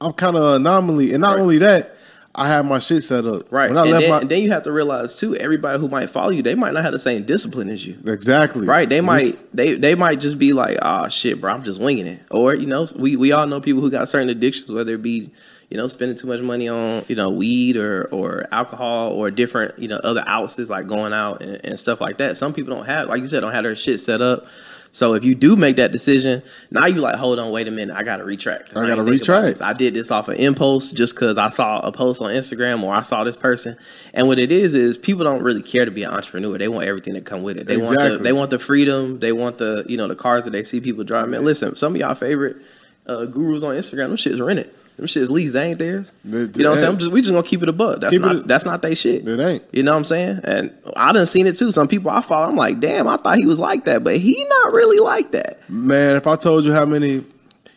[0.00, 1.42] I'm kind of an anomaly, and not Right.
[1.42, 1.96] only that,
[2.38, 3.50] I have my shit set up.
[3.50, 3.70] right.
[3.70, 5.88] When I and, left then, my and then you have to realize too, everybody who
[5.88, 7.96] might follow you, they might not have the same discipline as you.
[8.06, 8.86] exactly Right.
[8.88, 12.20] They might they they might just be like, oh shit, bro, I'm just winging it.
[12.30, 15.30] Or, you know, we, we all know people who got certain addictions, whether it be,
[15.70, 19.78] you know, spending too much money on, you know, weed or or alcohol or different,
[19.78, 22.36] you know, other outlets like going out and, and stuff like that.
[22.36, 24.46] Some people don't have, like you said, don't have their shit set up.
[24.92, 27.94] So if you do make that decision, now you like, hold on, wait a minute,
[27.94, 28.70] I gotta retract.
[28.70, 29.60] I gotta think about retract.
[29.60, 32.94] I did this off of impulse just because I saw a post on Instagram or
[32.94, 33.76] I saw this person.
[34.14, 36.56] And what it is is people don't really care to be an entrepreneur.
[36.56, 37.66] They want everything that come with it.
[37.66, 39.18] They want the they want the freedom.
[39.18, 41.32] They want the you know the cars that they see people driving.
[41.32, 42.56] Man, listen, some of y'all favorite
[43.06, 44.72] uh, gurus on Instagram, them shit's rented.
[44.96, 45.52] Them shit's leased.
[45.52, 46.12] They ain't theirs.
[46.24, 46.92] They- you know what I'm saying?
[46.92, 48.00] I'm just we just gonna keep it a buck.
[48.00, 49.28] That's Keep it not a- that's not they shit.
[49.28, 49.62] It ain't.
[49.72, 50.40] You know what I'm saying?
[50.44, 51.70] And I done seen it too.
[51.70, 54.42] Some people I follow, I'm like, damn, I thought he was like that, but he
[54.62, 55.58] not really like that.
[55.68, 57.24] Man, if I told you how many,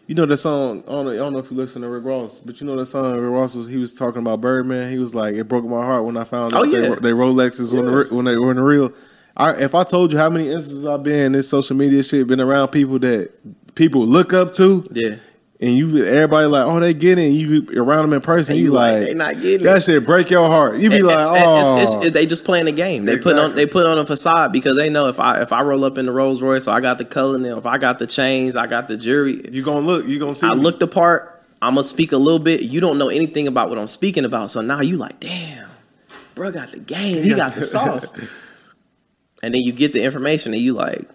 [0.07, 0.81] you know that song.
[0.87, 2.77] I don't know, I don't know if you listen to Rick Ross, but you know
[2.77, 3.13] that song.
[3.19, 4.89] Rick Ross was he was talking about Birdman.
[4.89, 6.79] He was like, it broke my heart when I found Oh, out yeah.
[6.79, 8.93] they, they Rolexes when, the, when they were in the real.
[9.35, 12.27] I, if I told you how many instances I've been in this social media shit,
[12.27, 15.15] been around people that people look up to, Yeah.
[15.61, 17.31] And you everybody like, oh, they get it.
[17.31, 19.83] You around them in person, you, you like, they not getting that it.
[19.83, 20.77] shit break your heart.
[20.77, 22.09] You be And- like, and- oh, it's, it's, oh.
[22.11, 23.05] they just playing the game.
[23.05, 25.61] They put on they put on a facade because they know if I if I
[25.63, 27.57] roll up in the Rolls Royce, so I got the color in there.
[27.57, 29.49] If I got the chains, I got the jewelry.
[29.51, 30.47] you gonna look, you gonna see.
[30.47, 30.61] I me.
[30.61, 31.43] looked the part.
[31.61, 32.61] I'm gonna speak a little bit.
[32.61, 35.67] You don't know anything about what I'm speaking about, so now you like, damn,
[36.35, 37.21] bro, got the game.
[37.21, 38.13] He got the sauce.
[39.43, 41.05] And then you get the information, and you like,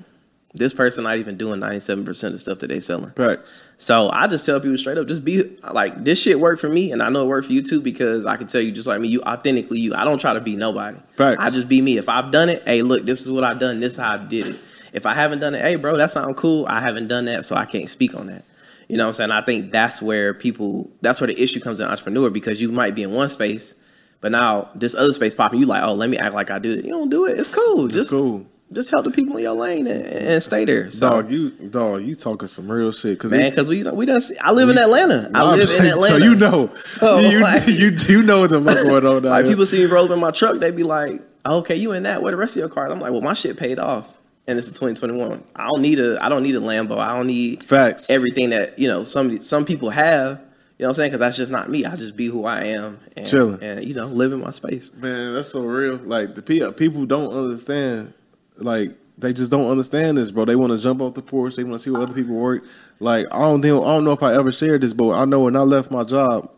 [0.53, 3.11] this person not even doing 97 percent of the stuff that they selling.
[3.13, 3.63] Facts.
[3.79, 6.93] So I just tell people straight up, just be like this shit worked for me,
[6.93, 9.01] and I know it worked for you too because I can tell you just like
[9.01, 9.95] me, you authentically you.
[9.95, 10.99] I don't try to be nobody.
[11.13, 11.39] Facts.
[11.41, 11.99] I just be me.
[11.99, 13.81] If I've done it, hey, look, this is what I've done.
[13.81, 14.61] This is how I did it.
[14.93, 16.67] If I haven't done it, hey, bro, that sounds cool.
[16.67, 18.45] I haven't done that, so I can't speak on that.
[18.89, 19.31] You know what I'm saying?
[19.33, 22.95] I think that's where people, that's where the issue comes in entrepreneur because you might
[22.95, 23.75] be in one space,
[24.21, 26.73] but now this other space popping, you like, oh, let me act like I do
[26.73, 26.85] it.
[26.85, 27.39] You don't do it.
[27.39, 27.89] It's cool.
[27.89, 28.47] Just cool.
[28.73, 30.91] Just help the people in your lane and, and stay there.
[30.91, 33.19] So, Dog, you dog, you talking some real shit.
[33.19, 34.21] Cause man, because we we done.
[34.21, 35.31] See, I live in we- Atlanta.
[35.35, 36.19] I live in Atlanta.
[36.19, 39.23] So you know, So, you, like- you you know what the fuck going on.
[39.23, 39.53] Like here.
[39.53, 42.03] people see me roll up in my truck, they be like, oh, "Okay, you in
[42.05, 42.23] that?
[42.23, 44.09] Where the rest of your cars?" I'm like, "Well, my shit paid off,
[44.49, 45.45] and it's a 2021.
[45.55, 46.99] I don't need a I don't need a Lambo.
[46.99, 48.11] I don't need facts.
[48.11, 50.41] everything that you know some some people have.
[50.77, 51.11] You know what I'm saying?
[51.11, 51.85] Because that's just not me.
[51.85, 53.63] I just be who I am and, Chilling.
[53.63, 54.91] and you know live in my space.
[54.93, 55.97] Man, that's so real.
[55.97, 58.13] Like the pe- people don't understand.
[58.57, 60.45] Like they just don't understand this, bro.
[60.45, 61.57] They want to jump off the porch.
[61.57, 62.65] They want to see what other people work.
[63.01, 65.41] Like I don't think I don't know if I ever shared this, but I know
[65.41, 66.51] when I left my job,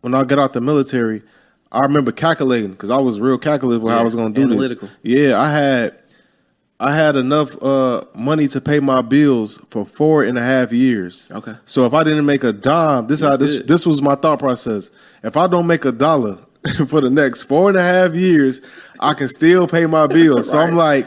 [0.00, 1.22] when I got out the military,
[1.70, 4.56] I remember calculating because I was real calculative with how I was going to do
[4.56, 4.90] this.
[5.02, 6.02] Yeah, I had
[6.80, 11.28] I had enough uh, money to pay my bills for four and a half years.
[11.30, 11.54] Okay.
[11.64, 14.90] So if I didn't make a dime, this how this this was my thought process.
[15.24, 16.38] If I don't make a dollar
[16.88, 18.60] for the next four and a half years,
[19.00, 20.50] I can still pay my bills.
[20.50, 21.06] So I'm like,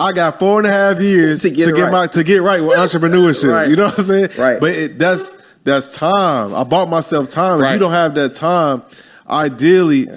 [0.00, 1.92] I got four and a half years To to get get, right.
[1.92, 3.48] my to get right with entrepreneurship.
[3.52, 3.68] Right.
[3.68, 4.30] You know what I'm saying?
[4.38, 4.60] Right.
[4.60, 6.54] But it, that's that's time.
[6.54, 7.62] I bought myself time.
[7.62, 8.82] If you don't have that time,
[9.28, 10.08] ideally,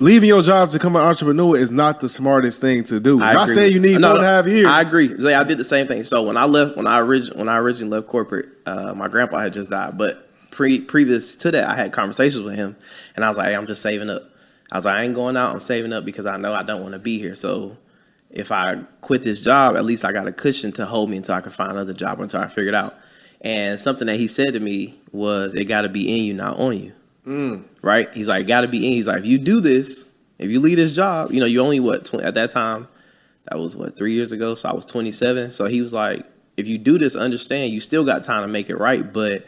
[0.00, 3.20] leaving your job to become an entrepreneur is not the smartest thing to do.
[3.22, 4.66] I not saying you need No, four and a half years.
[4.66, 5.16] I agree.
[5.18, 6.02] Zay, I did the same thing.
[6.02, 9.38] So when I left, when I origin, when I originally left corporate, uh, my grandpa
[9.38, 9.96] had just died.
[9.96, 10.27] But
[10.58, 12.76] pre previous to that, I had conversations with him,
[13.14, 14.24] and I was like, hey, I'm just saving up.
[14.72, 15.54] I was like, I ain't going out.
[15.54, 17.36] I'm saving up because I know I don't want to be here.
[17.36, 17.78] So
[18.28, 21.36] if I quit this job, at least I got a cushion to hold me until
[21.36, 22.96] I can find another job until I figure it out.
[23.40, 26.58] And something that he said to me was, "It got to be in you, not
[26.58, 26.92] on you."
[27.24, 27.62] Mm.
[27.80, 28.12] Right?
[28.12, 30.06] He's like, "Got to be in." He's like, "If you do this,
[30.40, 32.88] if you leave this job, you know, you only what 20, at that time."
[33.48, 34.56] That was what three years ago.
[34.56, 35.52] So I was 27.
[35.52, 38.68] So he was like, "If you do this, understand you still got time to make
[38.68, 39.46] it right, but."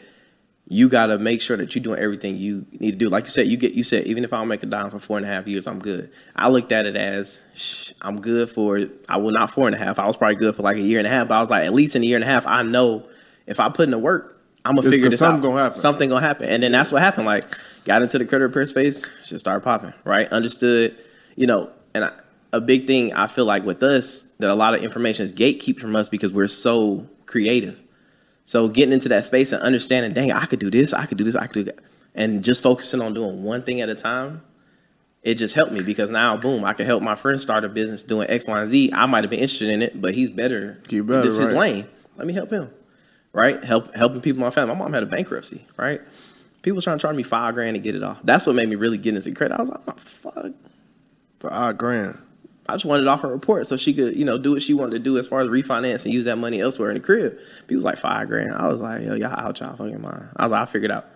[0.71, 3.09] You got to make sure that you're doing everything you need to do.
[3.09, 4.99] Like you said, you get you said even if I don't make a dime for
[4.99, 6.09] four and a half years, I'm good.
[6.33, 8.79] I looked at it as shh, I'm good for
[9.09, 9.99] I will not four and a half.
[9.99, 11.65] I was probably good for like a year and a half, but I was like
[11.65, 13.05] at least in a year and a half, I know
[13.47, 15.49] if I put in the work, I'm gonna It's figure this something out.
[15.51, 15.81] gonna happen.
[15.81, 17.25] Something gonna happen, and then that's what happened.
[17.25, 17.53] Like
[17.83, 19.93] got into the credit repair space, just started popping.
[20.05, 20.97] Right, understood.
[21.35, 22.13] You know, and I,
[22.53, 25.81] a big thing I feel like with us that a lot of information is gatekeep
[25.81, 27.77] from us because we're so creative.
[28.45, 31.23] So getting into that space and understanding, dang, I could do this, I could do
[31.23, 31.79] this, I could do that,
[32.15, 34.41] and just focusing on doing one thing at a time,
[35.23, 38.01] it just helped me because now, boom, I can help my friend start a business
[38.01, 38.91] doing X, Y, and Z.
[38.93, 40.81] I might have been interested in it, but he's better.
[40.89, 41.87] He better, this is his lane.
[42.17, 42.71] Let me help him.
[43.33, 44.73] Right, help helping people in my family.
[44.73, 45.65] My mom had a bankruptcy.
[45.77, 46.01] Right,
[46.63, 48.19] people trying to charge me five grand to get it off.
[48.23, 49.55] That's what made me really get into credit.
[49.55, 50.51] I was like, oh, fuck.
[51.39, 52.17] Five grand.
[52.67, 54.73] I just wanted it off her report so she could, you know, do what she
[54.73, 57.37] wanted to do as far as refinance and use that money elsewhere in the crib.
[57.67, 58.53] People was like five grand.
[58.53, 60.29] I was like, yo, y'all out y'all fucking mind.
[60.35, 61.07] I was like, I figured it out.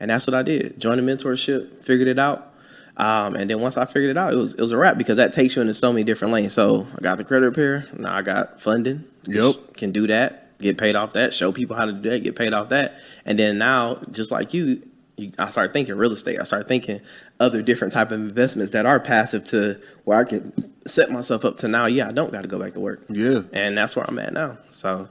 [0.00, 0.80] And that's what I did.
[0.80, 2.54] Joined the mentorship, figured it out.
[2.96, 5.18] Um, and then once I figured it out, it was it was a wrap because
[5.18, 6.52] that takes you into so many different lanes.
[6.52, 7.86] So I got the credit repair.
[7.96, 9.04] Now I got funding.
[9.24, 9.76] Yep.
[9.76, 10.58] Can do that.
[10.58, 11.32] Get paid off that.
[11.32, 12.20] Show people how to do that.
[12.24, 12.96] Get paid off that.
[13.24, 14.82] And then now, just like you,
[15.16, 16.40] you I started thinking real estate.
[16.40, 17.00] I started thinking
[17.40, 20.52] other different type of investments that are passive to where I can
[20.86, 21.86] set myself up to now.
[21.86, 23.04] Yeah, I don't got to go back to work.
[23.08, 23.42] Yeah.
[23.52, 24.58] And that's where I'm at now.
[24.70, 25.08] So,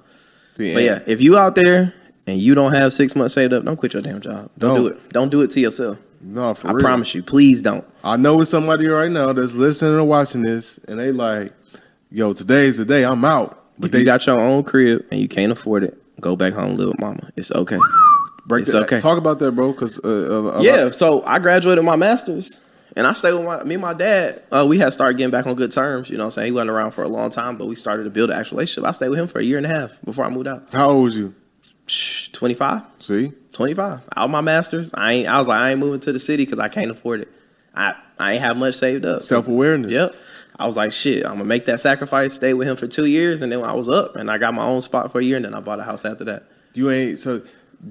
[0.52, 1.94] See, but yeah, if you out there
[2.26, 4.50] and you don't have six months saved up, don't quit your damn job.
[4.58, 5.00] Don't, do Don't.
[5.06, 5.10] it.
[5.14, 5.98] Don't do it to yourself.
[6.20, 6.80] no, for I real.
[6.82, 7.24] promise you.
[7.24, 7.86] Please don't.
[8.04, 11.54] I know it's somebody right now that's listening or watching this, and they like,
[12.12, 13.06] yo, today's the day.
[13.06, 13.64] I'm out.
[13.78, 16.54] But If they you got your own crib and you can't afford it, go back
[16.54, 17.30] home live with mama.
[17.38, 17.78] It's okay.
[18.48, 19.00] Break it's that- okay.
[19.00, 19.72] Talk about that, bro.
[19.74, 22.60] Because uh, yeah, lot- so I graduated my master's
[22.96, 24.42] and I stayed with my me and my dad.
[24.52, 26.10] Uh, we had started getting back on good terms.
[26.10, 26.46] You know what I'm saying?
[26.48, 28.88] He wasn't around for a long time, but we started to build an actual relationship.
[28.88, 30.68] I stayed with him for a year and a half before I moved out.
[30.72, 31.36] how old was you?
[32.34, 32.82] 25.
[33.00, 34.02] See, 25.
[34.16, 34.92] Out my masters.
[34.94, 37.22] I ain't I was like, I ain't moving to the city because I can't afford
[37.22, 37.30] it.
[37.74, 39.22] I, I ain't have much saved up.
[39.22, 39.92] self awareness.
[39.92, 40.16] Yep.
[40.60, 43.44] I was like, shit, I'm gonna make that sacrifice, stay with him for two years,
[43.44, 45.46] and then I was up and I got my own spot for a year, and
[45.46, 46.44] then I bought a house after that.
[46.74, 47.42] You ain't so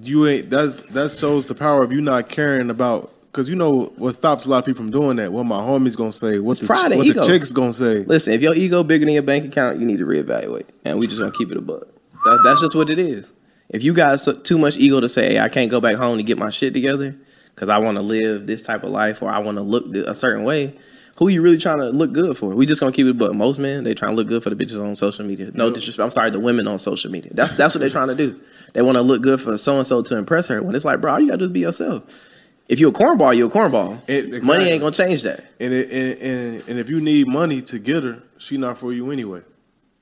[0.03, 3.93] you ain't that's that shows the power of you not caring about because you know
[3.97, 5.33] what stops a lot of people from doing that.
[5.33, 6.39] What my homies gonna say?
[6.39, 7.21] What the pride what ego.
[7.21, 7.99] the chicks gonna say?
[7.99, 11.07] Listen, if your ego bigger than your bank account, you need to reevaluate, and we
[11.07, 11.87] just gonna keep it a buck.
[12.25, 13.33] That, that's just what it is.
[13.69, 16.17] If you got so, too much ego to say, "Hey, I can't go back home
[16.17, 17.15] to get my shit together
[17.55, 20.15] because I want to live this type of life or I want to look a
[20.15, 20.75] certain way,"
[21.17, 22.55] who you really trying to look good for?
[22.55, 23.35] We just gonna keep it But.
[23.35, 25.51] Most men they trying to look good for the bitches on social media.
[25.55, 26.05] No disrespect.
[26.05, 27.33] I'm sorry, the women on social media.
[27.35, 28.39] That's that's what they trying to do.
[28.75, 30.63] They want to look good for so and so to impress her.
[30.63, 32.03] When it's like, bro, all you gotta is be yourself.
[32.69, 34.01] If you're a cornball, you're a cornball.
[34.09, 35.45] It- Money ain't gonna change that.
[35.61, 38.93] And, it, and and and if you need money to get her, she not for
[38.93, 39.43] you anyway.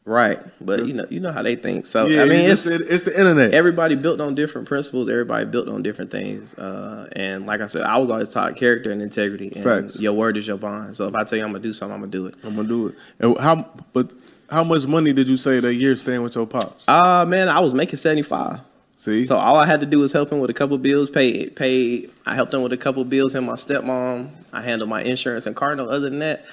[0.06, 1.86] Right, but you know, you know how they think.
[1.86, 3.54] So Yeah, I mean, it's, it's, it's the internet.
[3.54, 5.08] everybody built on different principles.
[5.08, 6.54] Everybody built on different things.
[6.54, 9.50] Uh, and like I said, I was always taught character and integrity.
[9.54, 9.98] And Facts.
[9.98, 10.94] your word is your bond.
[10.94, 12.34] So if I tell you I'm gonna do something, I'm gonna do it.
[12.44, 12.94] I'm gonna do it.
[13.18, 13.66] And how?
[13.94, 14.12] But
[14.50, 16.86] how much money did you say that year staying with your pops?
[16.86, 18.60] Uh man, I was making seventy five.
[18.96, 21.08] See, So all I had to do was help him with a couple bills.
[21.10, 22.08] Pay pay.
[22.26, 23.34] I helped him with a couple bills.
[23.34, 24.28] Him, my stepmom.
[24.52, 25.88] I handled my insurance and car note.
[25.88, 26.44] Other than that,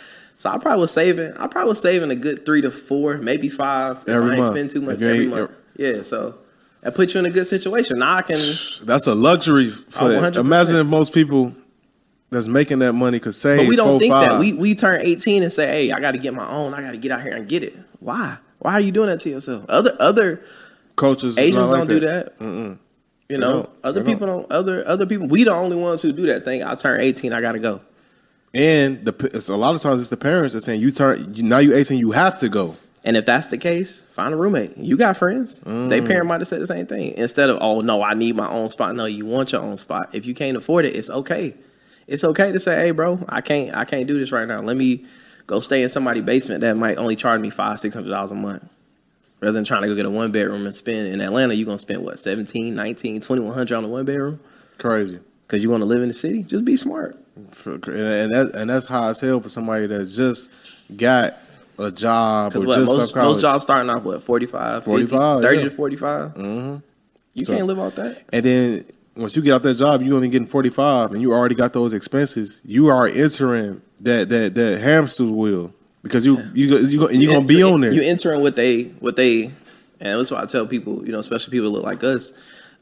[0.41, 1.33] so I probably was saving.
[1.37, 3.97] I probably was saving a good three to four, maybe five.
[4.01, 4.53] if Every I ain't month.
[4.55, 5.51] spend too much If you every ain't- month.
[5.77, 6.01] Yeah.
[6.01, 6.33] So
[6.81, 7.99] that puts you in a good situation.
[7.99, 8.39] Now I can.
[8.83, 9.69] that's a luxury.
[9.69, 10.33] For Oh, that.
[10.33, 10.37] 100%.
[10.37, 11.53] Imagine if most people
[12.31, 13.59] that's making that money could save.
[13.59, 14.29] But we don't four, think five.
[14.31, 14.39] that.
[14.39, 16.73] We we turn 18 and say, "Hey, I got to get my own.
[16.73, 18.37] I got to get out here and get it." Why?
[18.59, 19.65] Why are you doing that to yourself?
[19.69, 20.41] Other other
[20.95, 22.33] coaches Asians don't do that.
[23.29, 23.69] You know, don't.
[23.83, 24.51] other They people don't.
[24.51, 25.27] Other other people.
[25.27, 26.63] We the only ones who do that thing.
[26.63, 27.31] I turn 18.
[27.31, 27.79] I got to go.
[28.53, 31.59] And the it's a lot of times it's the parents that saying you turn now
[31.59, 32.75] you 18 you have to go.
[33.03, 34.77] And if that's the case, find a roommate.
[34.77, 35.59] You got friends.
[35.61, 35.89] Mm.
[35.89, 37.13] They parent might have said the same thing.
[37.17, 38.95] Instead of, oh no, I need my own spot.
[38.95, 40.09] No, you want your own spot.
[40.13, 41.55] If you can't afford it, it's okay.
[42.05, 44.61] It's okay to say, hey, bro, I can't, I can't do this right now.
[44.61, 45.05] Let me
[45.47, 48.35] go stay in somebody's basement that might only charge me five, six hundred dollars a
[48.35, 48.63] month.
[49.39, 51.79] Rather than trying to go get a one bedroom and spend in Atlanta, you're gonna
[51.79, 54.39] spend what 17, 19, 2100 on a one bedroom
[54.77, 55.19] Crazy.
[55.51, 56.43] Because you want to live in the city.
[56.43, 57.17] Just be smart.
[57.51, 60.49] For- and that's and that's high as hell for somebody that just
[60.95, 61.33] got
[61.77, 65.57] a job or what just most, most jobs starting off what 45, 50, 45, 30
[65.57, 65.63] yeah.
[65.63, 66.33] to 45.
[66.35, 66.77] Mm-hmm.
[67.33, 68.23] You So- can't live off that.
[68.31, 68.85] And then
[69.17, 71.93] once you get out that job, you only getting 45 and you already got those
[71.93, 72.61] expenses.
[72.63, 77.33] You are entering that that that hamster's wheel because you you you go- and you're
[77.33, 77.91] going to be on there.
[77.91, 79.51] You entering what they what they,
[79.99, 82.31] and that's why I tell people, you know, especially people that look like us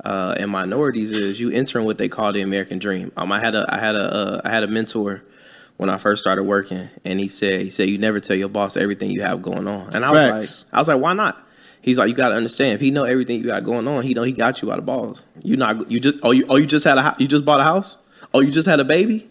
[0.04, 3.12] uh, and minorities, is you entering what they call the American dream.
[3.18, 5.24] Um, I had a I had a uh, I had a mentor
[5.78, 8.76] when I first started working, and he said he said you never tell your boss
[8.78, 10.66] everything you have going on, and I was Facts.
[10.66, 11.45] like I was like why not?
[11.82, 14.14] He's like you got to understand if he know everything you got going on, he
[14.14, 15.24] know he got you out of balls.
[15.41, 17.64] You not you just oh you oh you just had a you just bought a
[17.64, 17.97] house,
[18.34, 19.30] oh you just had a baby,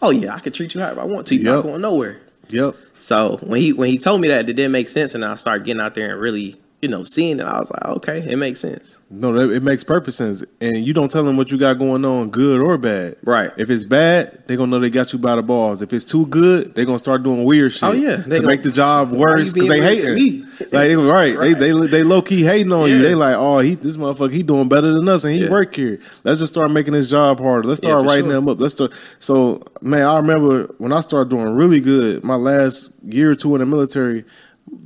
[0.00, 1.34] oh yeah I could treat you however I want to.
[1.36, 1.54] You're Yep.
[1.56, 2.20] not going nowhere.
[2.48, 2.74] yep.
[2.98, 5.64] So when he when he told me that, it didn't make sense, and I started
[5.66, 7.44] getting out there and really, you know, seeing it.
[7.46, 8.96] I was like, okay, it makes sense.
[9.08, 10.42] No, it makes perfect sense.
[10.60, 13.16] And you don't tell them what you got going on, good or bad.
[13.22, 13.52] Right.
[13.56, 15.80] If it's bad, they're gonna know they got you by the balls.
[15.82, 17.82] If it's too good, they're gonna start doing weird shit.
[17.84, 18.16] Oh, yeah.
[18.16, 20.14] They to gon- make the job worse because they hating.
[20.14, 20.44] me?
[20.60, 21.58] Like they right, Right.
[21.58, 23.00] They they they low key hating on you.
[23.02, 25.50] They like, oh, he this motherfucker, he doing better than us, and he Yeah.
[25.50, 26.00] work here.
[26.24, 27.68] Let's just start making his job harder.
[27.68, 28.32] Let's start for writing sure.
[28.32, 28.58] them up.
[28.60, 28.92] Let's start.
[29.20, 32.24] So man, I remember when I started doing really good.
[32.24, 34.24] My last year or two in the military.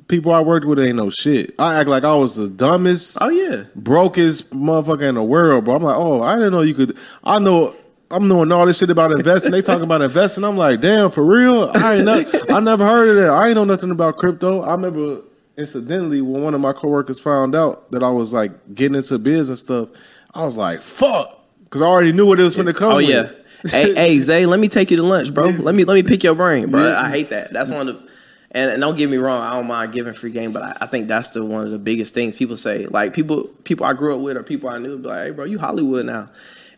[0.09, 1.55] People I worked with ain't no shit.
[1.59, 5.77] I act like I was the dumbest Oh yeah, brokest motherfucker in the world, bro.
[5.77, 6.97] I'm like, oh, I didn't know you could.
[7.25, 7.75] I know.
[8.09, 9.51] I'm knowing all this shit about investing.
[9.51, 10.45] They talking about investing.
[10.45, 11.73] I'm like, damn, for real?
[11.75, 13.31] I ain't know, I never heard of that.
[13.31, 14.63] I ain't know nothing about crypto.
[14.63, 15.23] I remember
[15.57, 19.49] incidentally when one of my coworkers found out that I was like getting into biz
[19.49, 19.89] and stuff.
[20.35, 22.93] I was like, fuck, because I already knew what it was going to come.
[22.93, 23.09] oh with.
[23.09, 23.31] yeah.
[23.71, 25.47] hey, hey, Zay, let me take you to lunch, bro.
[25.49, 26.87] Let me let me pick your brain, bro.
[26.87, 27.01] Yeah.
[27.01, 27.53] I hate that.
[27.53, 28.11] That's one of the.
[28.57, 30.87] And, and don't get me wrong, I don't mind giving free game, but I, I
[30.87, 32.87] think that's the one of the biggest things people say.
[32.87, 35.45] Like people, people I grew up with or people I knew, be like, "Hey, bro,
[35.45, 36.31] you Hollywood now."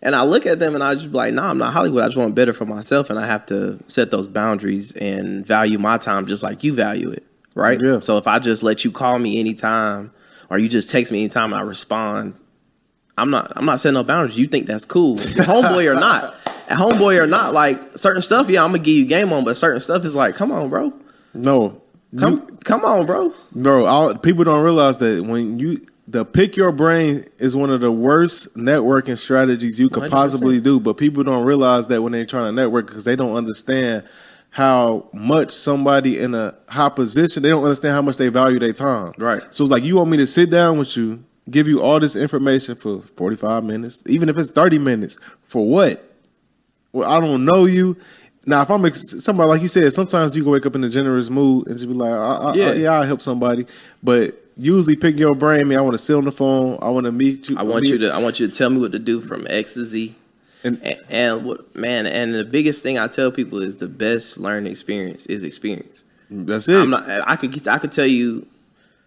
[0.03, 2.03] And I look at them and I just be like, "Nah, I'm not Hollywood.
[2.03, 5.79] I just want better for myself, and I have to set those boundaries and value
[5.79, 7.25] my time just like you value it,
[7.55, 8.01] right?" Yeah.
[8.01, 10.11] So if I just let you call me anytime,
[10.51, 12.35] or you just text me anytime and I respond,
[13.17, 14.37] I'm not I'm not setting no boundaries.
[14.37, 16.35] You think that's cool, homeboy or not?
[16.69, 19.57] And homeboy or not, like certain stuff, yeah, I'm gonna give you game on, but
[19.57, 20.93] certain stuff is like, come on, bro,
[21.39, 21.83] No,
[22.19, 23.33] come come on, bro.
[23.53, 27.81] Bro, all, people don't realize that when you the pick your brain is one of
[27.83, 30.11] the worst networking strategies you could 100%.
[30.11, 30.81] possibly do.
[30.81, 34.05] But people don't realize that when they're trying to network because they don't understand
[34.51, 38.73] how much somebody in a high position they don't understand how much they value their
[38.73, 39.13] time.
[39.19, 39.43] Right.
[39.55, 42.17] So it's like you want me to sit down with you, give you all this
[42.17, 45.19] information for forty five minutes, even if it's thirty minutes.
[45.43, 46.05] For what?
[46.93, 47.99] Well, I don't know you.
[48.49, 50.89] Now, if I'm ex- somebody like you said, sometimes you can wake up in a
[50.89, 52.67] generous mood and just be like, I, I, Yeah.
[52.69, 53.67] yeah, yeah, I'll help somebody.
[54.03, 55.69] But usually, pick your brain.
[55.69, 56.79] Me, I want to sit on the phone.
[56.81, 57.57] I want to meet you.
[57.59, 59.47] I want meet- you to I want you to tell me what to do from
[59.49, 60.15] X to Z.
[60.65, 64.39] And- And, and what man, and the biggest thing I tell people is the best
[64.39, 66.03] learning experience is experience.
[66.31, 66.77] That's it.
[66.77, 67.09] I'm not.
[67.29, 67.53] I could.
[67.53, 68.47] get- I could tell you.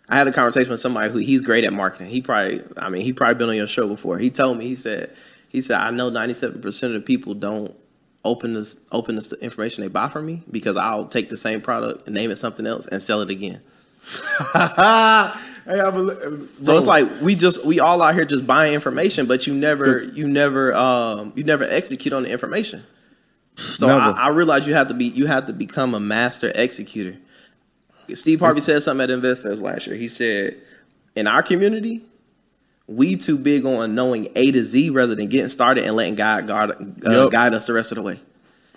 [0.10, 2.08] I had a conversation with somebody who he's great at marketing.
[2.08, 2.62] He probably.
[2.78, 4.18] I mean, he probably been on your show before.
[4.20, 4.66] He told me.
[4.68, 5.12] He said.
[5.50, 7.76] He said I know 97 percent of the people don't
[8.24, 12.08] open this open this information they buy from me because I'll take the same product
[12.08, 13.62] and name it something else and sell it again.
[14.54, 15.32] hey,
[15.66, 19.54] believe, So it's like we just we all out here just buying information, but you
[19.54, 22.84] never you never um you never execute on the information.
[23.56, 24.12] So I.
[24.12, 27.18] I realize you have to be you have to become a master executor.
[28.14, 29.96] Steve Harvey said something at Invest Fest last year.
[29.96, 30.58] He said,
[31.16, 32.04] in our community,
[32.96, 36.48] we too big on knowing A to Z rather than getting started and letting God
[36.48, 36.72] guard,
[37.06, 37.32] uh, Yep.
[37.32, 38.20] guide us the rest of the way.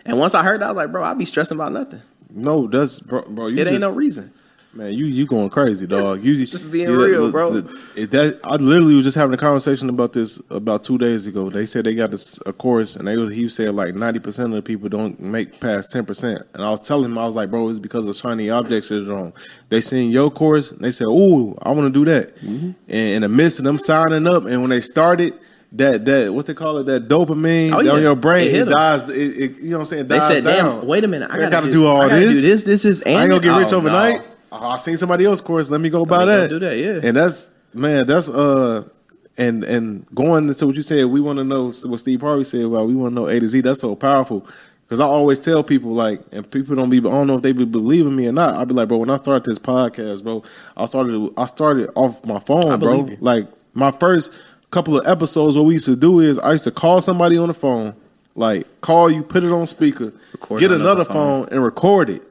[0.07, 2.01] And once I heard that, I was like, bro, I'll be stressing about nothing.
[2.33, 3.23] No, that's bro.
[3.23, 4.33] bro you It ain't no reason.
[4.77, 6.25] Man, you you going crazy, dog.
[6.25, 7.63] You Just being real, bro.
[7.95, 11.49] it- that I literally was just having a conversation about this about two days ago.
[11.49, 14.49] They said they got this, a course, and they was he said like ninety percent
[14.49, 16.43] of the people don't make past ten percent.
[16.55, 19.33] And I was telling him, I was like, bro, it's because of shiny object syndrome.
[19.69, 22.71] They seen your course, and they said, "Ooh, I want to do that." Mm-hmm.
[22.89, 25.35] And in the midst of them signing up, and when they started.
[25.77, 29.09] That that what they call it that dopamine Oh, on your brain It it, dies
[29.09, 30.79] it, it- you know what I'm saying They said, down.
[30.79, 31.29] damn, wait a minute.
[31.29, 32.35] I I gotta, gotta do all I gotta this.
[32.37, 32.63] do this.
[32.63, 34.19] This is I ain't gonna get rich oh, overnight.
[34.19, 34.25] no.
[34.63, 35.71] Oh, I seen somebody else course.
[35.71, 36.49] Let me go buy that.
[36.51, 37.01] do that, yeah.
[37.03, 38.89] And that's man, that's uh,
[39.37, 42.65] and and going into what you said, we want to know what Steve Harvey said
[42.65, 43.61] about we want to know A to Z.
[43.63, 44.47] That's so powerful
[44.85, 47.53] because I always tell people like, and people don't be, I don't know if they
[47.53, 48.55] be believing me or not.
[48.55, 50.43] I'll be like, bro, when I started this podcast, bro,
[50.77, 53.07] I started, I started off my phone, bro.
[53.07, 53.17] you.
[53.21, 54.33] Like my first
[54.71, 57.49] couple of episodes, what we used to do is I used to call somebody on
[57.49, 57.97] the phone,
[58.35, 61.47] like call you, put it on speaker, Record get another another phone.
[61.47, 62.23] phone and record it.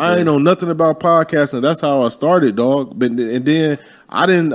[0.00, 1.62] I ain't know nothing about podcasting.
[1.62, 2.98] That's how I started, dog.
[2.98, 3.78] But and then
[4.08, 4.54] I didn't.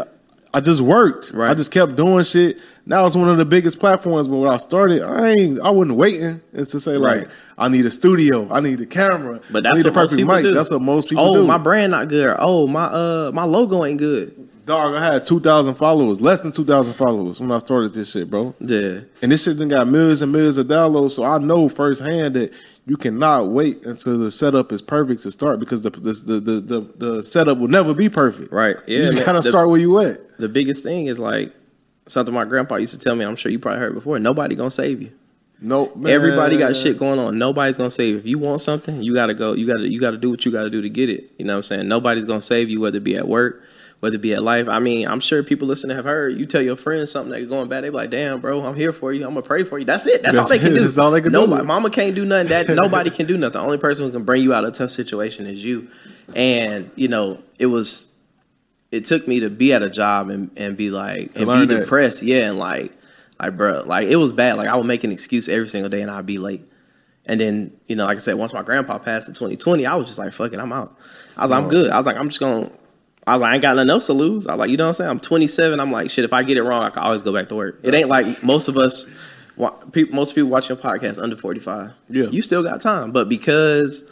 [0.54, 1.32] I just worked.
[1.34, 1.50] Right.
[1.50, 2.58] I just kept doing shit.
[2.86, 4.28] Now it's one of the biggest platforms.
[4.30, 5.60] But when I started, I ain't.
[5.60, 6.42] I wasn't waiting.
[6.54, 7.28] It's to say like, Right.
[7.58, 8.48] I need a studio.
[8.52, 9.42] I need a camera.
[9.52, 10.44] But I that's need what the perfect mic.
[10.44, 10.54] do.
[10.54, 11.46] That's what most people oh, do.
[11.46, 12.36] my brand not good.
[12.40, 14.48] Oh, my uh, my logo ain't good.
[14.66, 14.96] dog.
[14.96, 18.30] I had two thousand followers, less than two thousand followers when I started this shit,
[18.30, 18.56] bro.
[18.62, 21.12] Yeah, And this shit then got millions and millions of downloads.
[21.12, 22.54] So I know firsthand that
[22.88, 26.82] you cannot wait until the setup is perfect to start because the the the the,
[26.98, 28.52] the, setup will never be perfect.
[28.52, 28.80] right.
[28.88, 29.26] Yeah, you just man.
[29.26, 30.38] gotta The- start where you at.
[30.38, 31.54] the biggest thing is like
[32.08, 33.26] something my grandpa used to tell me.
[33.26, 34.20] I'm sure you probably heard before.
[34.20, 35.12] Nobody gonna save you.
[35.62, 36.12] No, man.
[36.14, 37.38] Everybody got shit going on.
[37.38, 38.20] Nobody's gonna save you.
[38.20, 39.54] If you want something, you gotta go.
[39.54, 41.32] You gotta you gotta do what you gotta do to get it.
[41.40, 41.88] You know what I'm saying?
[41.88, 43.64] Nobody's gonna save you, whether it be at work,
[44.06, 44.68] whether it be at life.
[44.68, 46.38] I mean, I'm sure people listening have heard.
[46.38, 48.94] You tell your friends something that going bad, they be like, "Damn, bro, I'm here
[48.94, 49.26] for you.
[49.26, 50.22] I'm gonna pray for you." That's it.
[50.22, 50.80] That's, That's all they can do.
[50.80, 51.48] That's all they can do.
[51.48, 52.50] Mama can't do nothing.
[52.50, 53.54] That nobody can do nothing.
[53.60, 55.88] The only person who can bring you out of a tough situation is you.
[56.36, 58.14] And you know, it was.
[58.92, 61.74] It took me to be at a job and, and be like To and be
[61.74, 61.80] that.
[61.82, 62.94] depressed, yeah, and like
[63.40, 64.58] like bro, like it was bad.
[64.58, 66.62] Like I would make an excuse every single day and I'd be late.
[67.26, 70.06] And then, you know, like I said, once my grandpa passed in 2020, I was
[70.06, 70.96] just like, fuck it, I'm out.
[71.36, 71.90] I was like, I'm good.
[71.90, 72.72] I was like, I'm just going to,
[73.28, 74.46] I was like, I ain't got nothing else to lose.
[74.46, 75.10] I was like, you know what I'm saying?
[75.10, 75.80] I'm 27.
[75.80, 77.80] I'm like, shit, if I get it wrong, I can always go back to work.
[77.84, 79.08] It ain't like most of us,
[79.58, 81.92] most people watching podcast under 45.
[82.10, 82.26] Yeah.
[82.26, 83.12] You still got time.
[83.12, 84.04] But because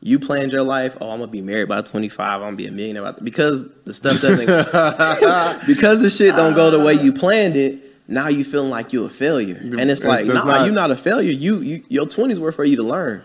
[0.00, 2.56] you planned your life, oh, I'm going to be married by 25, I'm going to
[2.56, 3.02] be a millionaire.
[3.02, 4.46] By because the stuff doesn't,
[5.66, 9.06] because the shit don't go the way you planned it, now you feeling like you're
[9.06, 9.56] a failure.
[9.56, 11.30] And it's like, nah, not- you're not a failure.
[11.32, 13.22] You, you your 20s were for you to learn.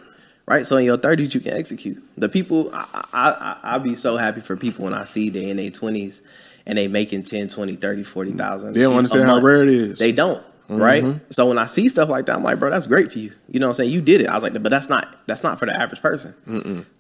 [0.48, 2.02] Right, so in your 30s you can execute.
[2.18, 5.50] The people, I, I, I, I'll be so happy for people when I see they
[5.50, 6.22] in their 20s
[6.66, 8.74] and they making 10, 20, 30, 40,000.
[8.74, 10.00] They don't understand how rare it is.
[10.00, 10.78] They don't, mm-hmm.
[10.78, 11.20] right?
[11.34, 13.34] So when I see stuff like that, I'm like, bro, that's great for you.
[13.50, 13.92] You know what I'm saying?
[13.92, 14.28] You did it.
[14.28, 16.34] I was like, but that's not that's not for the average person.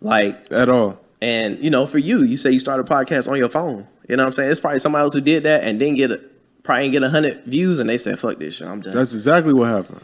[0.01, 0.99] Like, At all.
[1.21, 3.87] and you know, for you, you say you started a podcast on your phone.
[4.09, 4.51] You know what I'm saying?
[4.51, 6.21] It's probably somebody else who did that and didn't get a
[6.63, 9.13] probably didn't get a hundred views, and they said, "Fuck this shit, I'm done." That's
[9.13, 10.01] exactly what happened.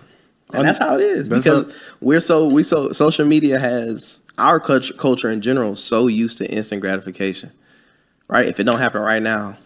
[0.54, 4.60] And that's how it is because how- we're so we so social media has our
[4.60, 7.51] culture, culture in general so used to instant gratification.
[8.28, 8.47] Right?
[8.47, 9.58] If it don't happen right now,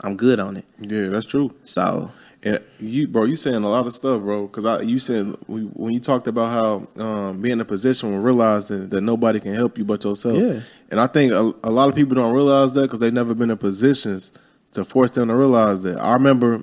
[0.00, 0.64] I'm good on it.
[0.80, 1.54] Yeah, that's true.
[1.62, 2.10] So
[2.42, 4.46] And you, bro, you saying a lot of stuff, bro.
[4.46, 8.20] Because I, you said when you talked about how um, being in a position where
[8.20, 10.38] realizing that nobody can help you but yourself.
[10.38, 10.60] Yeah.
[10.90, 13.50] And I think a, a lot of people don't realize that because they've never been
[13.50, 14.32] in positions
[14.72, 15.98] to force them to realize that.
[15.98, 16.62] I remember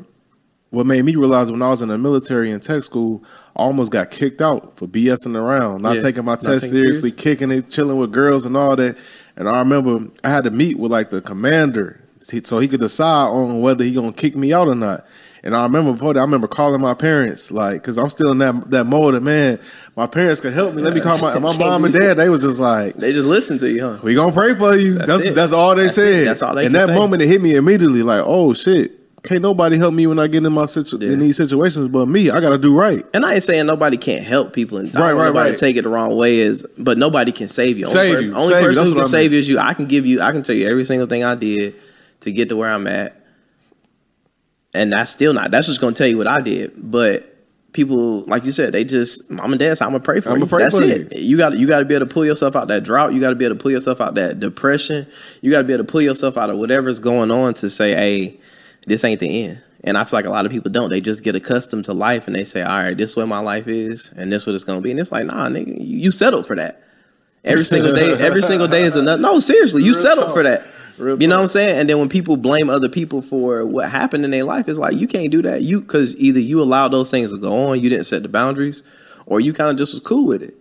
[0.71, 3.23] what made me realize when I was in the military and tech school,
[3.55, 7.21] I almost got kicked out for BSing around, not Yeah, taking my test seriously, serious.
[7.21, 8.97] kicking it, chilling with girls and all that.
[9.35, 13.27] And I remember I had to meet with like the commander so he could decide
[13.29, 15.05] on whether he gonna kick me out or not.
[15.43, 18.37] And I remember before that, I remember calling my parents, like, cause I'm still in
[18.37, 19.59] that that mode of man.
[19.97, 20.83] My parents could help me.
[20.83, 22.13] Let me call my my mom and dad.
[22.13, 23.97] They was just like, they just listen to you, huh?
[24.03, 24.93] we gonna pray for you.
[24.99, 25.35] That's That's it.
[25.35, 26.01] that's, all they That's it.
[26.19, 26.27] said.
[26.27, 26.95] That's all they In that say.
[26.95, 28.03] moment, it hit me immediately.
[28.03, 31.11] Like, oh shit, can't nobody help me when I get in my situ- Yeah.
[31.13, 32.29] in these situations, but me.
[32.31, 33.05] I gotta do right.
[33.13, 35.59] And I ain't saying nobody can't help people, and Right, right, nobody right.
[35.59, 36.39] take it the wrong way.
[36.39, 37.85] Is but nobody can save you.
[37.85, 38.35] Only Save person, you.
[38.35, 39.59] Only Save person That's who can I save you is you.
[39.59, 40.21] I can give you.
[40.21, 41.75] I can tell you every single thing I did
[42.21, 43.15] to get to where I'm at,
[44.73, 45.51] and that's still not.
[45.51, 46.71] That's just gonna tell you what I did.
[46.77, 47.27] But
[47.73, 49.77] people, like you said, they just mom and dad.
[49.77, 50.45] Say, I'm gonna pray for I'ma you.
[50.47, 51.15] pray that's for it.
[51.15, 53.13] You got you got to be able to pull yourself out that drought.
[53.13, 55.05] You got to be able to pull yourself out that depression.
[55.41, 57.91] You got to be able to pull yourself out of whatever's going on to say,
[57.93, 58.37] hey,
[58.87, 59.61] this ain't the end.
[59.83, 60.89] And I feel like a lot of people don't.
[60.89, 63.39] They just get accustomed to life and they say, all right, this is what my
[63.39, 64.91] life is and this is what it's gonna be.
[64.91, 66.83] And it's like, nah, nigga, you, you settled for that.
[67.43, 69.19] Every single day, every single day is enough.
[69.19, 70.35] No, seriously, you Real settled talk.
[70.35, 70.63] for that.
[70.99, 71.39] Real you know talk.
[71.39, 71.79] what I'm saying?
[71.79, 74.95] And then when people blame other people for what happened in their life, it's like
[74.95, 75.63] you can't do that.
[75.63, 78.83] You because either you allowed those things to go on, you didn't set the boundaries,
[79.25, 80.55] or you kind of just was cool with it.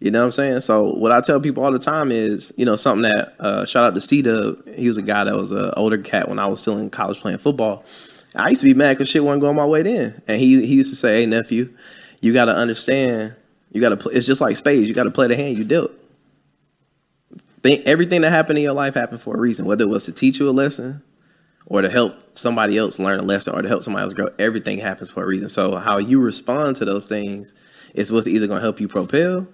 [0.00, 0.60] You know what I'm saying?
[0.60, 3.84] So what I tell people all the time is, you know, something that uh, shout
[3.84, 4.66] out to C Dub.
[4.74, 7.20] He was a guy that was an older cat when I was still in college
[7.20, 7.84] playing football.
[8.36, 10.74] I used to be mad because shit wasn't going my way then, and he he
[10.74, 11.74] used to say, "Hey nephew,
[12.20, 13.34] you got to understand.
[13.72, 14.14] You got to play.
[14.14, 14.86] It's just like spades.
[14.86, 15.90] You got to play the hand you dealt.
[17.62, 19.66] Think everything that happened in your life happened for a reason.
[19.66, 21.02] Whether it was to teach you a lesson,
[21.66, 24.28] or to help somebody else learn a lesson, or to help somebody else grow.
[24.38, 25.48] Everything happens for a reason.
[25.48, 27.52] So how you respond to those things
[27.94, 29.48] is what's either going to help you propel,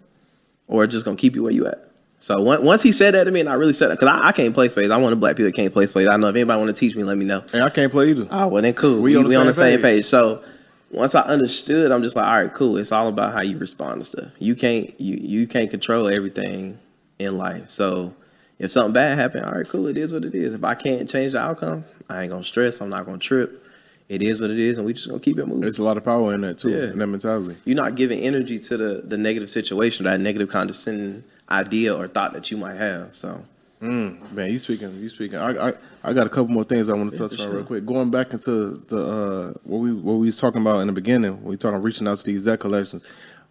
[0.68, 1.90] or just to keep you where you at.
[2.18, 4.32] So once he said that to me, and I really said that because I, I
[4.32, 4.90] can't play spades.
[4.90, 6.08] I want to black people that can't play spades.
[6.08, 7.44] I know if anybody want to teach me, let me know.
[7.52, 8.26] And I can't play either.
[8.30, 9.02] Oh, well then cool.
[9.02, 9.82] We on the same page.
[9.82, 10.04] page.
[10.06, 10.42] So
[10.90, 12.78] once I understood, I'm just like, all right, cool.
[12.78, 14.30] It's all about how you respond to stuff.
[14.38, 16.78] You can't you you can't control everything
[17.18, 17.70] in life.
[17.70, 18.14] So
[18.58, 19.86] if something bad happened, all right, cool.
[19.86, 20.54] It is what it is.
[20.54, 22.80] If I can't change the outcome, I ain't gonna stress.
[22.80, 23.63] I'm not gonna trip.
[24.08, 25.62] It is what it is, and we just gonna keep it moving.
[25.62, 26.92] There's a lot of power in that too, Yeah.
[26.92, 27.56] in that mentality.
[27.64, 32.32] You're not giving energy to the the negative situation, that negative condescending idea or thought
[32.34, 33.14] that you might have.
[33.14, 33.42] So
[33.82, 35.36] Mm, man, you speaking, you speaking.
[35.36, 37.56] I, I, I got a couple more things I want to Yeah, touch on sure.
[37.56, 37.84] real quick.
[37.84, 41.42] Going back into the uh, what we what we was talking about in the beginning,
[41.44, 43.02] we talking reaching out to these debt collections.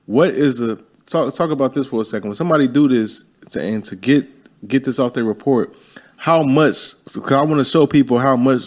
[0.08, 2.30] What is a talk talk about this for a second?
[2.30, 4.28] When somebody do this to, and to get
[4.68, 5.76] get this off their report,
[6.18, 6.94] how much?
[7.14, 8.64] Because I want to show people how much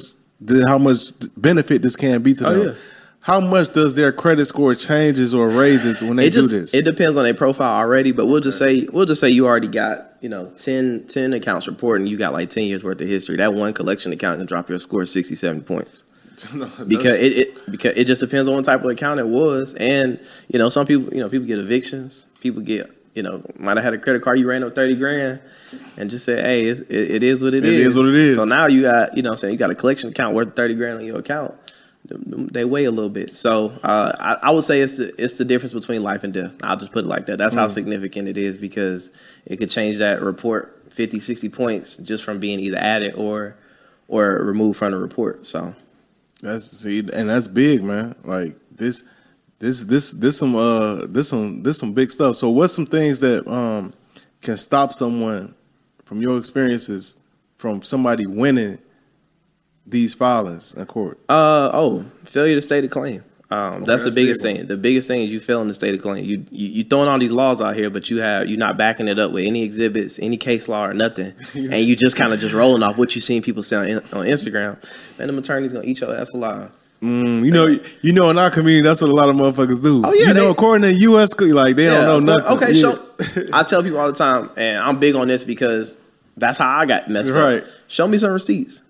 [0.67, 2.69] how much benefit this can be to Oh, them.
[2.69, 2.75] yeah.
[3.21, 6.73] How much does their credit score changes or raises when they it just do this?
[6.75, 9.67] it depends on their profile already, but we'll just say we'll just say you already
[9.67, 12.07] got you know 10, 10 accounts reporting.
[12.07, 13.37] You got like ten years worth of history.
[13.37, 16.05] That one collection account can drop your score sixty seven points
[16.55, 19.27] No, that's- because it, it because it just depends on what type of account it
[19.27, 23.43] was, and you know some people you know people get evictions, people get you know
[23.59, 25.41] might have had a credit card you ran up thirty grand,
[25.97, 28.37] and just said hey it's, it, it is what It is what it is.
[28.37, 30.55] So now you got you know what I'm saying you got a collection account worth
[30.55, 31.55] thirty grand on your account.
[32.09, 35.45] They weigh a little bit, so uh, I, I would say it's the it's the
[35.45, 36.55] difference between life and death.
[36.63, 37.37] I'll just put it like that.
[37.39, 37.59] That's Mm.
[37.59, 39.11] how significant it is because
[39.45, 43.57] it could change that report 50, 60 points just from being either added or
[44.07, 45.49] or removed from the report.
[45.49, 45.75] So
[46.43, 48.15] That's see, and that's big, man.
[48.23, 49.03] Like this,
[49.59, 52.37] this, this, this some, uh, this some, this some big stuff.
[52.37, 53.93] So, what's some things that um
[54.43, 55.55] can stop someone
[56.05, 57.17] from your experiences
[57.57, 58.79] from somebody winning
[59.87, 61.19] these filings in court?
[61.29, 63.25] Uh oh, failure to state a claim.
[63.49, 64.67] Um, that's, that's the biggest big thing.
[64.67, 66.25] The biggest thing is you fail in the state of claim.
[66.25, 69.07] You, you you throwing all these laws out here, but you have you're not backing
[69.07, 72.41] it up with any exhibits, any case law or nothing, and you just kind of
[72.41, 74.77] just rolling off what you seen people say on, on Instagram.
[75.19, 76.73] Man, the attorneys gonna eat your ass alive.
[77.03, 77.67] Mm, you know,
[78.01, 80.03] you know, in our community, that's what a lot of motherfuckers do.
[80.05, 81.39] Oh, yeah, you know, according to U.S.
[81.39, 82.57] like they don't know nothing.
[82.57, 82.93] Okay, Yeah.
[82.93, 83.49] show.
[83.53, 86.01] I tell people all the time, and I'm big on this because
[86.37, 87.63] that's how I got messed Right.
[87.63, 87.69] up.
[87.89, 88.81] Show me some receipts.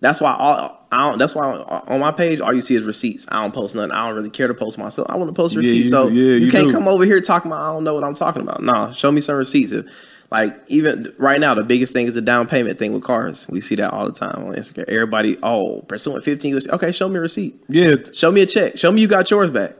[0.00, 1.44] That's why all, I don't, that's why
[1.86, 3.26] on my page all you see is receipts.
[3.30, 3.92] I don't post nothing.
[3.92, 5.06] I don't really care to post myself.
[5.08, 5.78] I want to post Yeah, receipts.
[5.84, 6.72] you- so yeah, you, you can't do.
[6.72, 8.62] come over here talking about I don't know what I'm talking about.
[8.64, 9.70] No, show me some receipts.
[9.72, 9.86] If-
[10.32, 13.46] Like even right now, the biggest thing is the down payment thing with cars.
[13.50, 14.88] We see that all the time on Instagram.
[14.88, 16.70] Everybody, oh, pursuing 15 USC.
[16.70, 17.62] Okay, show me a receipt.
[17.68, 18.78] yeah, Show me a check.
[18.78, 19.76] Show me you got yours back.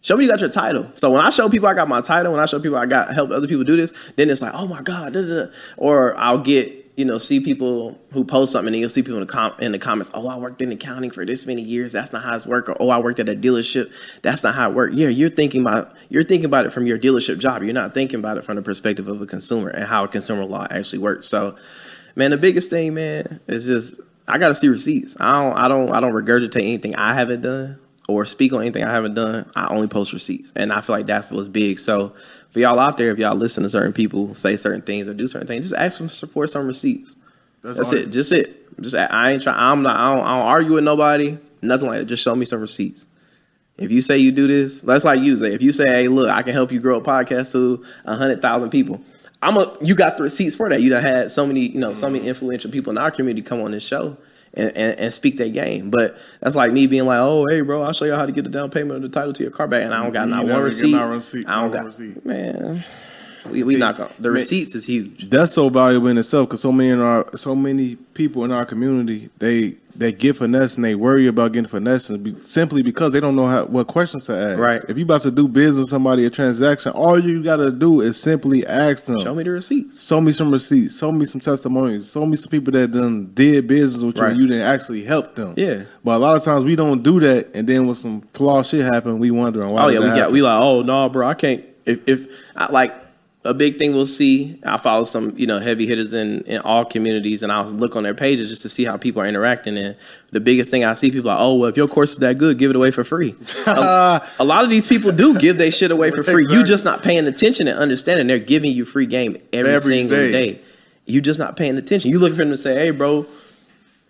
[0.00, 0.90] Show me you got your title.
[0.94, 3.12] So when I show people I got my title, when I show people I got
[3.12, 5.50] help other people do this, then it's like, oh my god, da, da, da.
[5.76, 9.26] or I'll get you know see people who post something and you'll see people in
[9.26, 12.12] the com- in the comments, oh I worked in accounting for this many years, that's
[12.12, 13.90] not how it's work, or oh I worked at a dealership,
[14.20, 14.94] that's not how it worked.
[14.94, 17.62] Yeah, you're thinking about you're thinking about it from your dealership job.
[17.62, 20.44] You're not thinking about it from the perspective of a consumer and how a consumer
[20.44, 21.26] law actually works.
[21.26, 21.56] So,
[22.16, 23.98] man, the biggest thing, man, is just
[24.28, 25.16] I gotta see receipts.
[25.18, 28.84] I don't I don't I don't regurgitate anything I haven't done or speak on anything
[28.84, 29.50] I haven't done.
[29.56, 31.78] I only post receipts, and I feel like that's what's big.
[31.78, 32.12] So
[32.50, 35.28] for y'all out there, if y'all listen to certain people say certain things or do
[35.28, 37.16] certain things, just ask them to support some receipts.
[37.62, 38.10] That's, all- it.
[38.10, 38.80] Just it.
[38.80, 39.56] Just I ain't trying.
[39.58, 39.96] I'm not.
[39.96, 41.38] I don't, I don't argue with nobody.
[41.62, 42.04] Nothing like that.
[42.06, 43.06] Just show me some receipts.
[43.76, 45.52] If you say you do this, that's like you say.
[45.54, 48.40] If you say, "Hey, look, I can help you grow a podcast to a hundred
[48.40, 49.00] thousand people,"
[49.42, 49.76] I'm a.
[49.82, 50.80] You got the receipts for that.
[50.80, 52.28] You done had so many, you know, so many mm-hmm.
[52.28, 54.16] influential people in our community come on this show
[54.54, 55.90] and, and, and speak that game.
[55.90, 58.44] But that's like me being like, "Oh, hey, bro, I'll show you how to get
[58.44, 60.34] the down payment of the title to your car back," and I don't got You
[60.34, 60.90] not never one get receipt.
[60.92, 62.26] not receipt- I don't not got receipt.
[62.26, 62.84] man.
[63.50, 64.10] We we not gonna.
[64.18, 64.42] The Man.
[64.42, 65.30] receipts is huge.
[65.30, 68.66] that's so valuable in itself because so many in our so many people in our
[68.66, 73.20] community they they get finesse and they worry about getting finesse be, simply because they
[73.20, 74.58] don't know how, what questions to ask.
[74.58, 74.80] Right.
[74.88, 78.00] If you about to do business with somebody a transaction, all you got to do
[78.00, 79.20] is simply ask them.
[79.20, 80.06] Show me the receipts.
[80.06, 80.98] Show me some receipts.
[80.98, 82.10] Show me some testimonies.
[82.10, 84.32] Show me some people that done did business with you Right.
[84.32, 85.54] and you didn't actually help them.
[85.56, 85.82] Yeah.
[86.04, 88.84] But a lot of times we don't do that, and then when some flaw shit
[88.84, 89.84] happen, we wondering why.
[89.84, 91.64] Oh yeah, we got we like oh no, bro, I can't.
[91.86, 92.26] If if
[92.56, 92.94] I, like
[93.42, 94.58] a big thing we'll see.
[94.64, 98.02] I follow some, you know, heavy hitters in, in all communities, and I'll look on
[98.02, 99.78] their pages just to see how people are interacting.
[99.78, 99.96] And
[100.30, 102.58] the biggest thing I see people are, oh, well, if your course is that good,
[102.58, 103.34] give it away for free.
[103.66, 106.46] a, a lot of these people do give their shit away for free.
[106.50, 108.26] You just not paying attention and understanding.
[108.26, 110.32] They're giving you free game every, Every single day.
[110.32, 110.60] day.
[111.06, 112.10] You just not paying attention.
[112.10, 113.26] You looking for them to say, hey, bro,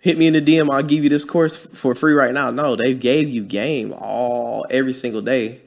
[0.01, 0.67] hit me in the DM.
[0.69, 2.51] I'll give you this course for free right now.
[2.51, 5.61] No, they gave you game all every single day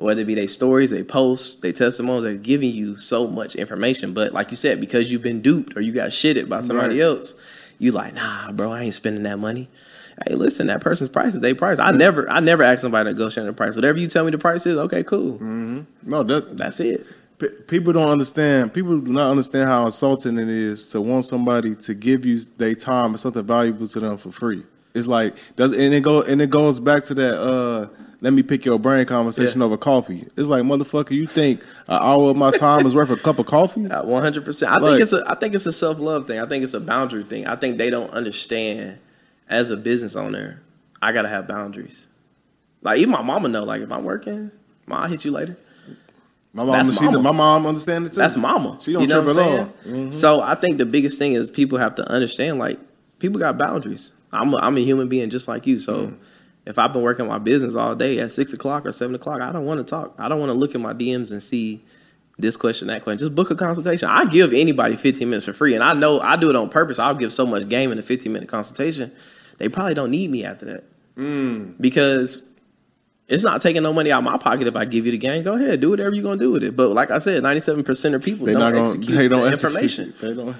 [0.00, 4.14] whether it be their stories, they posts, they testimonies, they're giving you so much information.
[4.14, 7.04] But like you said, because you've been duped or you got shitted by somebody Right.
[7.04, 7.34] else,
[7.78, 9.68] you like, nah, bro, I ain't spending that money.
[10.26, 11.78] Hey, listen, that person's price is their price.
[11.78, 13.74] I never, I never ask somebody to negotiate the price.
[13.76, 15.38] Whatever you tell me the price is, okay, cool.
[15.40, 17.06] No, that That's it.
[17.38, 18.74] P- people don't understand.
[18.74, 22.74] People do not understand how insulting it is to want somebody to give you their
[22.74, 24.62] time or something valuable to them for free.
[24.92, 27.34] It's like does and it go and it goes back to that.
[27.40, 27.88] uh
[28.22, 29.66] let me pick your brain conversation Yeah.
[29.66, 30.26] over coffee.
[30.36, 33.46] It's like motherfucker, you think an hour of my time is worth a cup of
[33.46, 33.80] coffee?
[33.86, 34.70] One hundred percent.
[34.72, 35.22] I Like- think it's a.
[35.26, 36.38] I think it's a self love thing.
[36.40, 37.46] I think it's a boundary thing.
[37.46, 38.98] I think they don't understand.
[39.48, 40.62] As a business owner,
[41.02, 42.06] I gotta have boundaries.
[42.82, 43.64] Like even my mama know.
[43.64, 44.52] Like if I'm working,
[44.88, 45.56] I'll hit you later.
[46.52, 47.22] My mom, That's she, mama.
[47.22, 48.18] my mom understand it too.
[48.20, 48.76] That's mama.
[48.80, 49.66] She don't You know trip at all.
[49.86, 50.10] Mm-hmm.
[50.12, 52.78] So I think the biggest thing is people have to understand like
[53.18, 54.12] people got boundaries.
[54.32, 55.78] I'm a, I'm a human being just like you.
[55.80, 56.14] So Mm.
[56.66, 59.50] If I've been working my business all day at six o'clock or seven o'clock, I
[59.52, 60.14] don't want to talk.
[60.18, 61.82] I don't want to look at my DMs and see
[62.38, 63.18] this question, that question.
[63.18, 64.08] Just book a consultation.
[64.08, 66.98] I give anybody 15 minutes for free, and I know I do it on purpose.
[66.98, 69.12] I'll give so much game in a 15 minute consultation.
[69.58, 70.84] They probably don't need me after that
[71.16, 71.74] Mm.
[71.80, 72.46] because
[73.28, 75.42] it's not taking no money out of my pocket if I give you the game.
[75.44, 76.74] Go ahead, do whatever you're gonna do with it.
[76.76, 78.80] But like I said, 97 percent of people They don't gonna.
[78.82, 79.72] execute They don't the execute.
[79.82, 80.14] information.
[80.20, 80.56] They don't.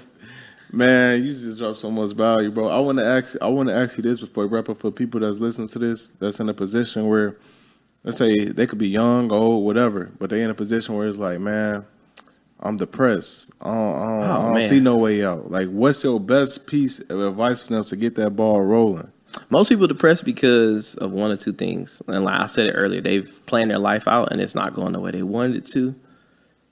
[0.73, 2.67] Man, you just dropped so much value, bro.
[2.69, 3.35] I want to ask.
[3.41, 5.79] I want to ask you this before we wrap up for people that's listening to
[5.79, 7.37] this, that's in a position where,
[8.03, 11.19] let's say they could be young, old, whatever, but they in a position where it's
[11.19, 11.85] like, man,
[12.61, 13.51] I'm depressed.
[13.59, 15.51] I don't, I don't, I Oh, don't see no way out.
[15.51, 19.11] Like, what's your best piece of advice for them to get that ball rolling?
[19.49, 22.01] Most people depressed because of one or two things.
[22.07, 24.93] And like I said it earlier, they've planned their life out and it's not going
[24.93, 25.95] the way they wanted it to,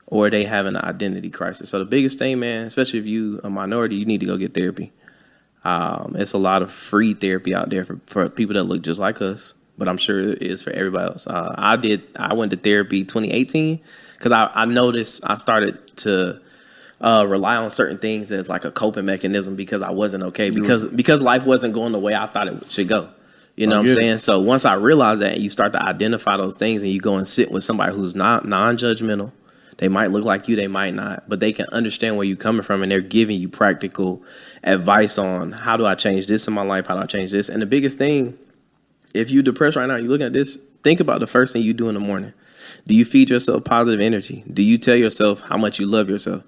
[0.10, 1.70] or they have an identity crisis.
[1.70, 4.54] So the biggest thing, man, especially if you a minority, you need to go get
[4.54, 4.92] therapy.
[5.64, 9.00] Um, it's a lot of free therapy out there for, for people that look just
[9.00, 11.28] like us, but I'm sure it is for everybody else.
[11.28, 12.04] Uh, I did.
[12.16, 13.80] I went to therapy 2018
[14.18, 16.42] because I, I noticed I started to
[17.02, 20.86] uh, rely on certain things as like a coping mechanism because I wasn't okay because
[20.86, 23.10] because life wasn't going the way I thought it should go.
[23.56, 24.02] You know I what I'm get it.
[24.02, 24.18] saying?
[24.20, 27.18] So once I realized that, and you start to identify those things, and you go
[27.18, 29.34] and sit with somebody who's not non-judgmental.
[29.80, 32.62] They might look like you, they might not, but they can understand where you're coming
[32.62, 34.22] from, and they're giving you practical
[34.64, 37.50] advice on how do I change this in my life, how do I change this.
[37.50, 38.38] And the biggest thing,
[39.14, 40.60] if you're depressed right now, you're looking at this.
[40.84, 42.34] Think about the first thing you do in the morning.
[42.88, 44.44] Do you feed yourself positive energy?
[44.52, 46.44] Do you tell yourself how much you love yourself?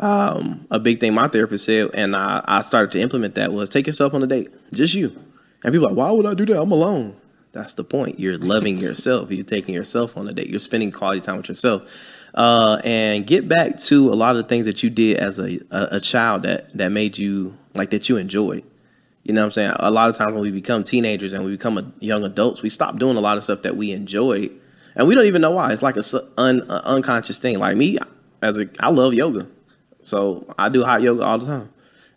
[0.00, 3.68] um, a big thing my therapist said, and I, I started to implement that was
[3.68, 5.08] take yourself on a date, just you.
[5.62, 6.60] And people are like, why would I do that?
[6.60, 7.16] I'm alone.
[7.52, 8.18] That's the point.
[8.18, 9.30] You're loving yourself.
[9.30, 10.48] You're taking yourself on a date.
[10.48, 11.88] You're spending quality time with yourself.
[12.34, 15.60] Uh, and get back to a lot of the things that you did as a,
[15.70, 18.64] a, a child that, that made you like that you enjoyed.
[19.22, 19.72] You know what I'm saying?
[19.76, 22.68] A lot of times when we become teenagers and we become a, young adults, we
[22.68, 24.50] stop doing a lot of stuff that we enjoyed,
[24.96, 25.72] and we don't even know why.
[25.72, 26.02] It's like a
[26.36, 27.58] un, unconscious thing.
[27.58, 27.98] Like me,
[28.42, 29.46] as a, I love yoga,
[30.02, 31.70] so I do hot yoga all the time.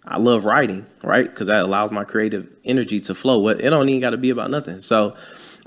[0.03, 1.30] I love writing, right?
[1.30, 3.47] Because that allows my creative energy to flow.
[3.49, 4.82] It don't even got to be about nothing.
[4.82, 5.15] So,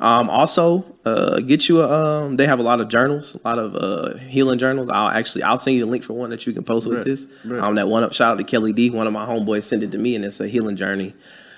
[0.00, 1.88] um, also uh, get you a.
[2.24, 4.88] Um, they have a lot of journals, a lot of uh, healing journals.
[4.88, 7.26] I'll actually I'll send you the link for one that you can post with this.
[7.44, 7.60] right.
[7.62, 8.12] Um, that one up.
[8.12, 8.90] Shout out to Kelly D.
[8.90, 11.14] One of my homeboys sent it to me, and it's a healing journey.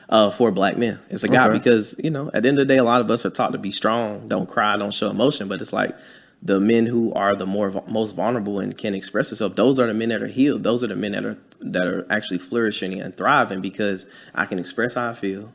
[0.09, 1.57] Uh, for black men, it's a guy Okay.
[1.57, 3.53] because you know at the end of the day, a lot of us are taught
[3.53, 5.49] to be strong, don't cry, don't show emotion.
[5.49, 5.97] But it's like
[6.43, 9.55] the men who are the more most vulnerable and can express themselves.
[9.55, 10.65] Those are the men that are healed.
[10.65, 14.59] Those are the men that are that are actually flourishing and thriving because I can
[14.59, 15.51] express how I feel.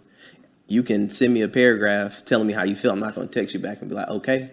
[0.67, 2.91] You can send me a paragraph telling me how you feel.
[2.91, 4.51] I'm not going to text you back and be like, okay.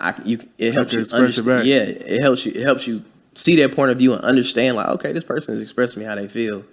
[0.00, 1.46] I can- you it helps you express it understand.
[1.46, 1.64] back.
[1.66, 1.82] Yeah,
[2.14, 2.52] it helps you.
[2.54, 3.04] It helps you
[3.34, 6.14] see their point of view and understand like, okay, this person is expressing me how
[6.14, 6.64] they feel,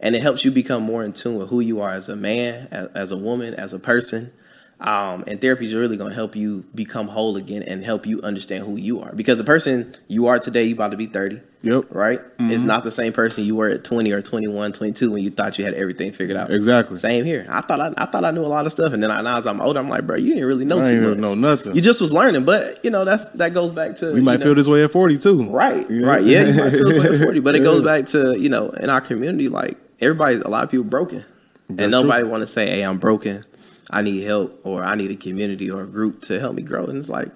[0.00, 2.68] and it helps you become more in tune with who you are as a man,
[2.70, 4.32] as, as a woman, as a person.
[4.80, 8.22] Um, and therapy is really going to help you become whole again and help you
[8.22, 9.12] understand who you are.
[9.14, 11.84] Because the person you are today, you about to be 30, Yep.
[11.90, 12.20] right?
[12.38, 12.50] Mm-hmm.
[12.50, 15.58] Is not the same person you were at 20 or 21, 22 when you thought
[15.58, 16.50] you had everything figured out.
[16.50, 16.96] Exactly.
[16.96, 17.44] Same here.
[17.50, 19.36] I thought I, I thought I knew a lot of stuff, and then I, now
[19.36, 21.18] as I'm older, I'm like, bro, you didn't really know I too much.
[21.18, 21.74] know nothing.
[21.74, 24.46] You just was learning, but you know that's that goes back to we might know,
[24.46, 25.42] feel this way at 40 too.
[25.50, 26.06] Right, Yeah.
[26.06, 26.24] right.
[26.24, 28.70] Yeah, you might feel this way at 40, but it goes back to, you know,
[28.70, 31.22] in our community, like everybody, a lot of people broken.
[31.68, 33.44] That's and nobody want to say, hey, I'm broken.
[33.90, 36.84] I need help or I need a community or a group to help me grow.
[36.86, 37.28] And it's like,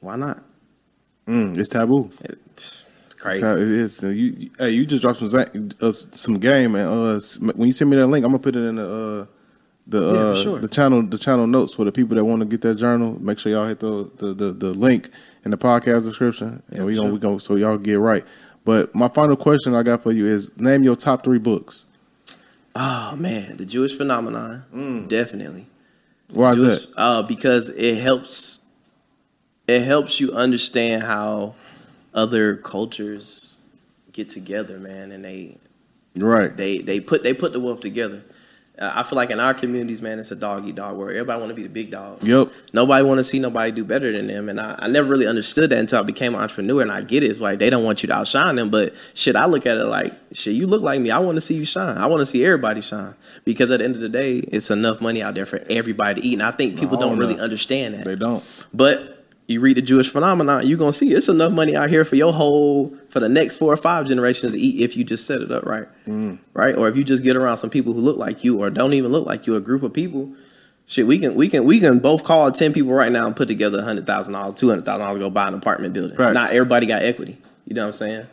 [0.00, 0.42] why not?
[1.26, 2.10] Mm, it's taboo.
[2.24, 2.84] It's
[3.18, 3.42] crazy.
[3.44, 4.02] It's it is.
[4.02, 6.86] You, you- hey, you just dropped some uh, some game, man.
[6.86, 7.20] Uh,
[7.56, 9.26] when you send me that link, I'm gonna put it in the uh,
[9.88, 10.58] the Yeah, uh, sure.
[10.60, 13.16] the channel the channel notes for the people that want to get that journal.
[13.20, 15.08] Make sure y'all hit the the, the, the link
[15.44, 17.12] in the podcast description, and we for gonna sure.
[17.14, 18.24] we gonna so y'all get right.
[18.64, 21.86] But my final question I got for you is: name your top three books.
[22.78, 25.66] Oh man, the Jewish phenomenon, definitely.
[26.30, 26.92] Why is that?
[26.94, 28.60] Uh, because it helps.
[29.66, 31.54] It helps you understand how
[32.14, 33.56] other cultures
[34.12, 35.56] get together, man, and they
[36.14, 36.54] Right.
[36.54, 38.22] they they put they put the wealth together.
[38.78, 41.12] I feel like in our communities, man, it's a dog eat dog world.
[41.12, 42.22] Everybody want to be the big dog.
[42.22, 42.52] Yep.
[42.74, 45.70] Nobody want to see nobody do better than them, and I, I never really understood
[45.70, 46.82] that until I became an entrepreneur.
[46.82, 47.30] And I get it.
[47.30, 49.84] It's like they don't want you to outshine them, but shit, I look at it
[49.84, 50.54] like shit.
[50.54, 51.10] You look like me.
[51.10, 51.96] I want to see you shine.
[51.96, 53.14] I want to see everybody shine
[53.44, 56.26] because at the end of the day, it's enough money out there for everybody to
[56.26, 56.34] eat.
[56.34, 58.04] And I think people don't really understand that.
[58.04, 58.44] They don't.
[58.74, 59.15] But
[59.46, 62.32] you read the Jewish phenomenon, you're gonna see it's enough money out here for your
[62.32, 65.52] whole for the next four or five generations to eat if you just set it
[65.52, 66.38] up right, mm.
[66.52, 66.76] right?
[66.76, 69.12] Or if you just get around some people who look like you or don't even
[69.12, 70.32] look like you, a group of people.
[70.88, 73.48] Shit, we can we can we can both call ten people right now and put
[73.48, 76.16] together hundred thousand dollars, two hundred thousand dollars, go buy an apartment building.
[76.16, 76.34] Facts.
[76.34, 77.38] Not everybody got equity.
[77.66, 78.26] You know what I'm saying?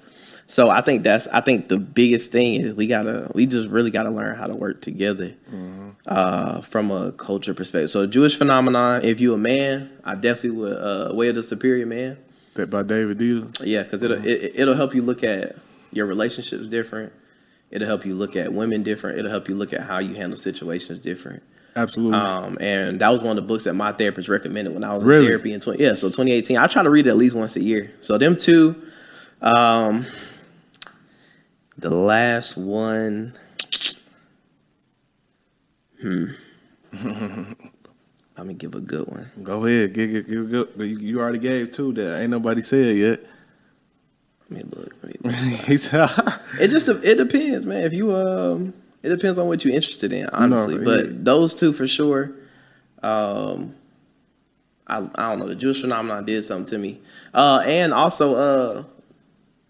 [0.46, 3.92] So I think that's I think the biggest thing is we gotta we just really
[3.92, 5.92] gotta learn how to work together mm-hmm.
[6.06, 7.90] Uh, from a culture perspective.
[7.90, 9.06] So Jewish phenomenon.
[9.06, 12.18] If you a man, I definitely would uh, way of the superior man.
[12.56, 13.62] That by David Deida.
[13.66, 15.56] Yeah, because it'll it, it'll help you look at
[15.94, 17.14] your relationships different.
[17.72, 19.18] It'll help you look at women different.
[19.18, 21.42] It'll help you look at how you handle situations different.
[21.76, 22.20] Absolutely.
[22.20, 25.04] Um, and that was one of the books that my therapist recommended when I was
[25.04, 25.24] Really?
[25.26, 26.58] in therapy in 20, yeah, so 2018.
[26.58, 27.92] I try to read it at least once a year.
[28.02, 28.76] So them two,
[29.42, 30.06] um,
[31.78, 33.34] the last one,
[36.04, 37.54] hmm.
[38.38, 39.30] Let me give a good one.
[39.44, 39.94] Go ahead.
[39.94, 43.20] Give, give, give, give, you, you already gave two that ain't nobody said yet.
[44.50, 44.94] Let me look.
[45.04, 45.60] Let me look.
[45.62, 46.10] he said,
[46.60, 47.84] It just it depends, man.
[47.84, 48.74] If you um,
[49.04, 50.78] it depends on what you're interested in, honestly.
[50.78, 51.12] No, but yeah.
[51.16, 52.32] those two for sure.
[53.04, 53.76] Um,
[54.88, 55.48] I I don't know.
[55.48, 57.02] The Jewish phenomenon did something to me.
[57.34, 58.84] Uh, and also uh,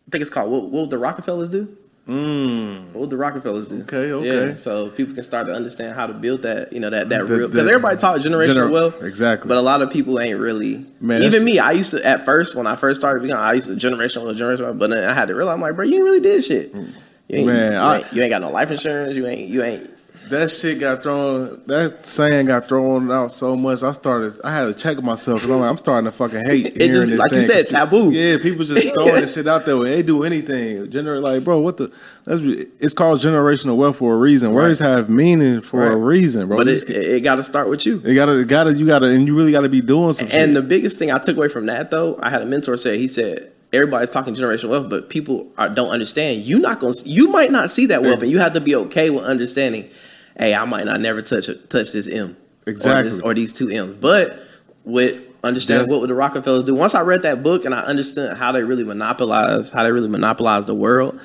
[0.07, 1.77] I think it's called what, what would the Rockefellers do?
[2.07, 3.81] Mm, What the Rockefellers do?
[3.81, 4.47] Okay, okay.
[4.49, 7.27] Yeah, so people can start to understand how to build that, you know, that that
[7.27, 9.47] The- real because everybody talk generational gener- wealth, exactly.
[9.47, 10.85] But a lot of people ain't really.
[10.99, 13.67] Man, even me, I used to at first when I first started becoming, I used
[13.67, 15.95] to generational wealth, generational, wealth, but then I had to realize, I'm like, bro, you
[15.95, 16.73] ain't really did shit.
[16.73, 19.15] You ain't, Man, you, I- ain't, you ain't got no life insurance.
[19.15, 19.89] You ain't, you ain't.
[20.29, 21.61] That shit got thrown.
[21.67, 23.83] That saying got thrown out so much.
[23.83, 24.33] I started.
[24.43, 27.09] I had to check myself because I'm like, I'm starting to fucking hate It hearing
[27.09, 27.19] just- this.
[27.19, 28.11] like you said, taboo.
[28.11, 29.77] Yeah, people just throwing this shit out there.
[29.77, 31.91] When they do anything, generate like, bro, what the?
[32.25, 34.53] That's it's called generational wealth for a reason.
[34.53, 36.57] Words have meaning for a reason, bro.
[36.57, 38.01] But it, it, got to start with you.
[38.05, 40.39] it gotta, it gotta, you gotta, and you really gotta be doing some shit.
[40.41, 42.97] And the biggest thing I took away from that, though, I had a mentor say,
[42.97, 46.43] he said, everybody's talking generational wealth, but people are, don't understand.
[46.43, 49.09] You not gonna, you might not see that wealth, and you have to be okay
[49.09, 49.89] with understanding.
[50.37, 53.09] Hey, I might not never touch touch this M, or, Exactly.
[53.11, 54.39] this, or these two M's, but
[54.83, 56.73] with understanding That's- what would the Rockefellers do.
[56.73, 60.07] Once I read that book and I understood how they really monopolize, how they really
[60.09, 61.19] monopolize the world,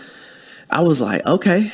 [0.71, 1.73] I was like, okay.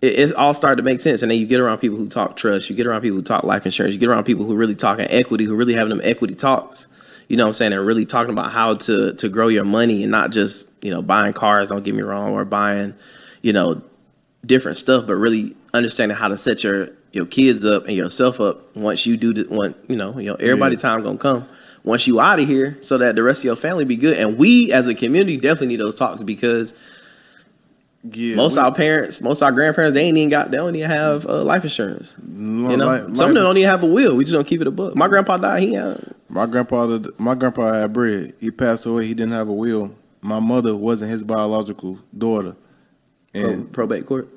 [0.00, 2.36] It, it's all started to make sense, and then you get around people who talk
[2.36, 2.70] trust.
[2.70, 3.92] You get around people who talk life insurance.
[3.94, 6.86] You get around people who really talking equity, who really having them equity talks.
[7.28, 7.72] You know what I'm saying?
[7.72, 11.02] And really talking about how to to grow your money and not just you know
[11.02, 11.68] buying cars.
[11.68, 12.94] Don't get me wrong, or buying
[13.42, 13.80] you know
[14.44, 18.74] different stuff, but really understanding how to set your your kids up and yourself up
[18.76, 19.74] once you do the one.
[19.88, 20.80] You know, you know everybody Yeah.
[20.82, 21.44] time gonna come
[21.84, 24.16] once you out of here, so that the rest of your family be good.
[24.16, 26.72] And we as a community definitely need those talks because
[28.04, 30.56] yeah, most we- of our parents, most of our grandparents, they ain't even got, they
[30.56, 32.14] don't even have uh, life insurance.
[32.20, 34.16] You know, like- some of them don't even have a will.
[34.16, 34.96] We just don't keep it a book.
[34.96, 35.62] My grandpa died.
[35.62, 38.34] He had, My grandpa, my grandpa had bread.
[38.40, 39.06] He passed away.
[39.06, 39.94] He didn't have a will.
[40.20, 42.56] My mother wasn't his biological daughter,
[43.34, 44.28] pro- and probate court.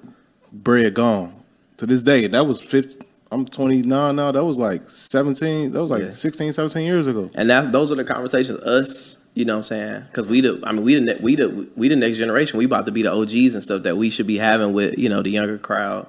[0.63, 1.43] Bread gone
[1.77, 2.27] to this day.
[2.27, 4.31] That was 50, I'm 29 now.
[4.31, 5.71] That was like 17.
[5.71, 6.09] That was like Yeah.
[6.09, 7.29] 16, 17 years ago.
[7.35, 10.03] And that those are the conversations us, you know what I'm saying?
[10.11, 12.57] Because we the, I mean, we the, we the, we the next generation.
[12.57, 15.09] We about to be the OGs and stuff that we should be having with, you
[15.09, 16.07] know, the younger crowd,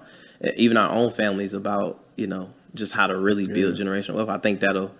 [0.56, 4.28] even our own families about, you know, just how to really build generational wealth.
[4.28, 4.94] I think that'll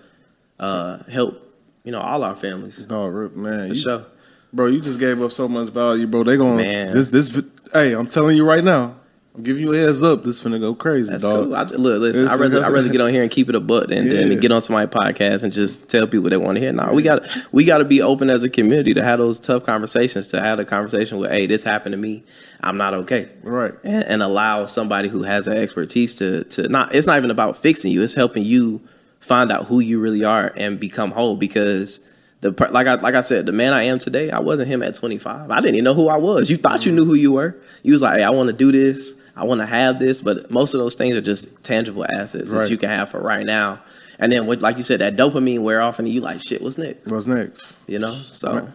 [0.59, 1.41] uh, help,
[1.85, 2.87] you know, all our families.
[2.89, 4.07] No, man, For you, sure.
[4.53, 6.25] bro, you just gave up so much value, bro.
[6.25, 7.39] They gonna this this.
[7.73, 8.97] Hey, I'm telling you right now.
[9.37, 10.25] I'm giving you a heads up.
[10.25, 11.45] This finna go crazy, That's dog.
[11.47, 11.55] cool.
[11.55, 13.91] I, look, listen, I rather I rather get on here and keep it a butt
[13.91, 14.35] and, Yeah.
[14.37, 16.73] get on somebody's podcast and just tell people they want to hear.
[16.73, 17.23] No, we got
[17.53, 20.29] we got to be open as a community to have those tough conversations.
[20.29, 22.25] To have a conversation with, hey, this happened to me.
[22.63, 23.29] I'm not okay.
[23.43, 23.75] Right.
[23.85, 26.95] And, and allow somebody who has that expertise to to not.
[26.95, 28.03] It's not even about fixing you.
[28.03, 28.81] It's helping you
[29.21, 32.01] find out who you really are and become whole because.
[32.43, 34.95] The like I like I said, the man I am today, I wasn't him at
[34.95, 35.51] 25.
[35.51, 36.51] I didn't even know who I was.
[36.51, 37.57] You thought you knew who you were.
[37.83, 39.15] You was like, hey, I want to do this.
[39.37, 40.21] I want to have this.
[40.21, 42.63] But most of those things are just tangible assets Right.
[42.63, 43.81] that you can have for right now.
[44.19, 46.79] And then, with, like you said, that dopamine wear off, and you like, shit, what's
[46.79, 47.11] next?
[47.11, 47.75] What's next?
[47.87, 48.15] You know.
[48.33, 48.69] So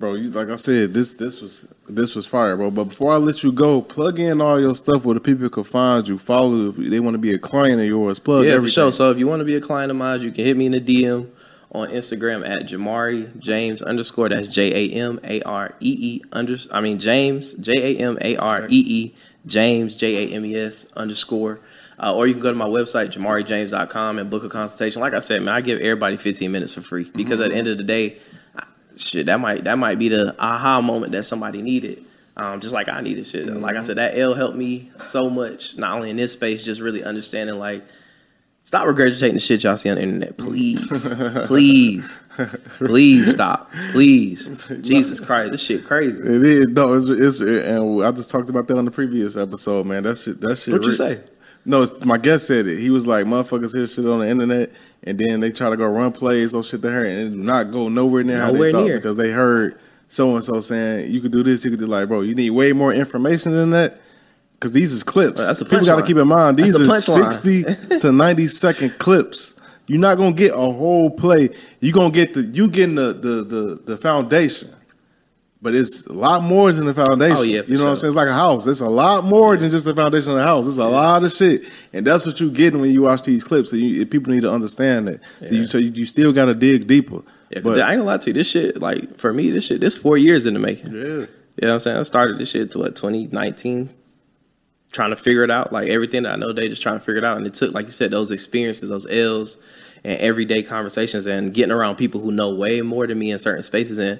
[0.00, 2.70] Bro, you like I said, this this was this was fire, bro.
[2.70, 5.62] But before I let you go, plug in all your stuff where the people can
[5.62, 6.70] find you, follow.
[6.70, 8.92] If they want to be a client of yours, plug yeah, for sure.
[8.92, 10.72] So if you want to be a client of mine, you can hit me in
[10.72, 11.28] the DM
[11.72, 14.30] on Instagram at Jamaree James underscore.
[14.30, 16.56] That's J A M A R E E under.
[16.72, 19.14] I mean James J A M A R E E
[19.46, 21.60] James J A M E S underscore.
[21.98, 25.02] Uh, or you can go to my website jamareejames.com and book a consultation.
[25.02, 27.68] Like I said, man, I give everybody 15 minutes for free because at the end
[27.68, 28.18] of the day,
[28.96, 32.04] shit, that might that might be the aha moment that somebody needed.
[32.36, 33.46] Um, just like I needed shit.
[33.48, 36.80] Like I said, that L helped me so much, not only in this space, just
[36.80, 37.84] really understanding like
[38.70, 41.12] Stop regurgitating the shit y'all see on the internet, please,
[41.46, 42.20] please,
[42.78, 44.48] please stop, please.
[44.80, 46.20] Jesus Christ, this shit crazy.
[46.20, 49.86] It is no, it's, it's and I just talked about that on the previous episode,
[49.86, 50.04] man.
[50.04, 50.72] That shit, that shit.
[50.72, 51.20] What you say?
[51.64, 52.78] No, it's, my guest said it.
[52.78, 54.70] He was like, "Motherfuckers hear shit on the internet,
[55.02, 57.72] and then they try to go run plays on shit they heard, and it not
[57.72, 58.96] go nowhere near how Nowhere they thought near.
[58.98, 62.06] because they heard so and so saying you could do this, you could do like,
[62.06, 64.00] bro, you need way more information than that."
[64.60, 65.38] Because these is clips.
[65.38, 67.64] Well, People got to keep in mind these are sixty
[68.00, 69.54] to ninety second clips.
[69.86, 71.48] You're not gonna get a whole play.
[71.80, 74.70] You're gonna get the you getting the the the, the foundation.
[75.62, 77.36] But it's a lot more than the foundation.
[77.36, 78.10] Oh, yeah, you know what I'm saying?
[78.10, 78.66] It's like a house.
[78.66, 80.66] It's a lot more than just the foundation of the house.
[80.66, 83.68] It's a lot of shit, and that's what you're getting when you watch these clips.
[83.70, 85.20] So you, people need to understand that.
[85.46, 87.22] So you so you, you still got to dig deeper.
[87.50, 88.32] Yeah, but I ain't gonna lie to you.
[88.34, 90.94] This shit, like for me, this shit, this four years in the making.
[90.94, 91.26] yeah, You know
[91.68, 91.96] what I'm saying?
[91.98, 93.90] I started this shit to what 2019,
[94.92, 95.72] trying to figure it out.
[95.72, 97.36] Like everything that I know, they just trying to figure it out.
[97.36, 99.56] And it took, like you said, those experiences, those L's,
[100.02, 103.62] and everyday conversations, and getting around people who know way more than me in certain
[103.62, 104.18] spaces, and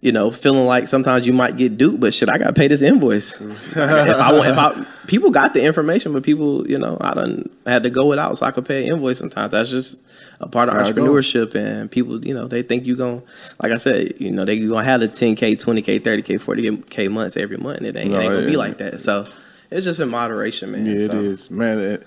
[0.00, 2.82] you know, feeling like sometimes you might get duped, but shit, I gotta pay this
[2.82, 3.40] invoice.
[3.40, 7.84] if I if I people got the information, but people, you know, I done had
[7.84, 9.18] to go without so I could pay an invoice.
[9.18, 9.96] Sometimes that's just
[10.40, 11.02] a part of There I go.
[11.04, 13.22] entrepreneurship, and people, you know, they think you gonna,
[13.62, 17.58] like I said, you know, they gonna have the 10k, 20k, 30k, 40k months every
[17.58, 19.00] month, and it ain't, No, it ain't gonna it- be like that.
[19.00, 19.24] So
[19.72, 20.86] it's just in moderation, man.
[20.86, 21.16] yeah, it so.
[21.18, 21.78] is, man.
[21.78, 22.06] It,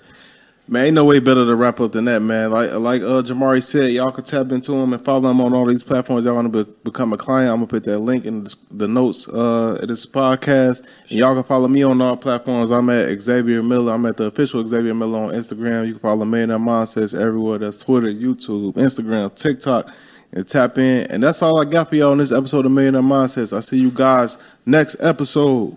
[0.68, 2.50] man, ain't no way better to wrap up than that, man.
[2.50, 5.66] Like like uh, Jamaree said, y'all can tap into him and follow him on all
[5.66, 6.24] these platforms.
[6.24, 7.50] Y'all want to be, become a client?
[7.50, 10.80] I'm gonna put that link in the, the notes uh, of this podcast.
[11.08, 12.70] And y'all can follow me on all platforms.
[12.70, 13.92] I'm at Xavier Miller.
[13.92, 15.86] I'm at the official Xavier Miller on Instagram.
[15.86, 17.58] You can follow Millionaire Mindsets everywhere.
[17.58, 19.90] That's Twitter, YouTube, Instagram, TikTok.
[20.32, 21.06] And tap in.
[21.06, 23.56] And that's all I got for y'all in this episode of Millionaire Mindsets.
[23.56, 24.36] I see you guys
[24.66, 25.76] next episode.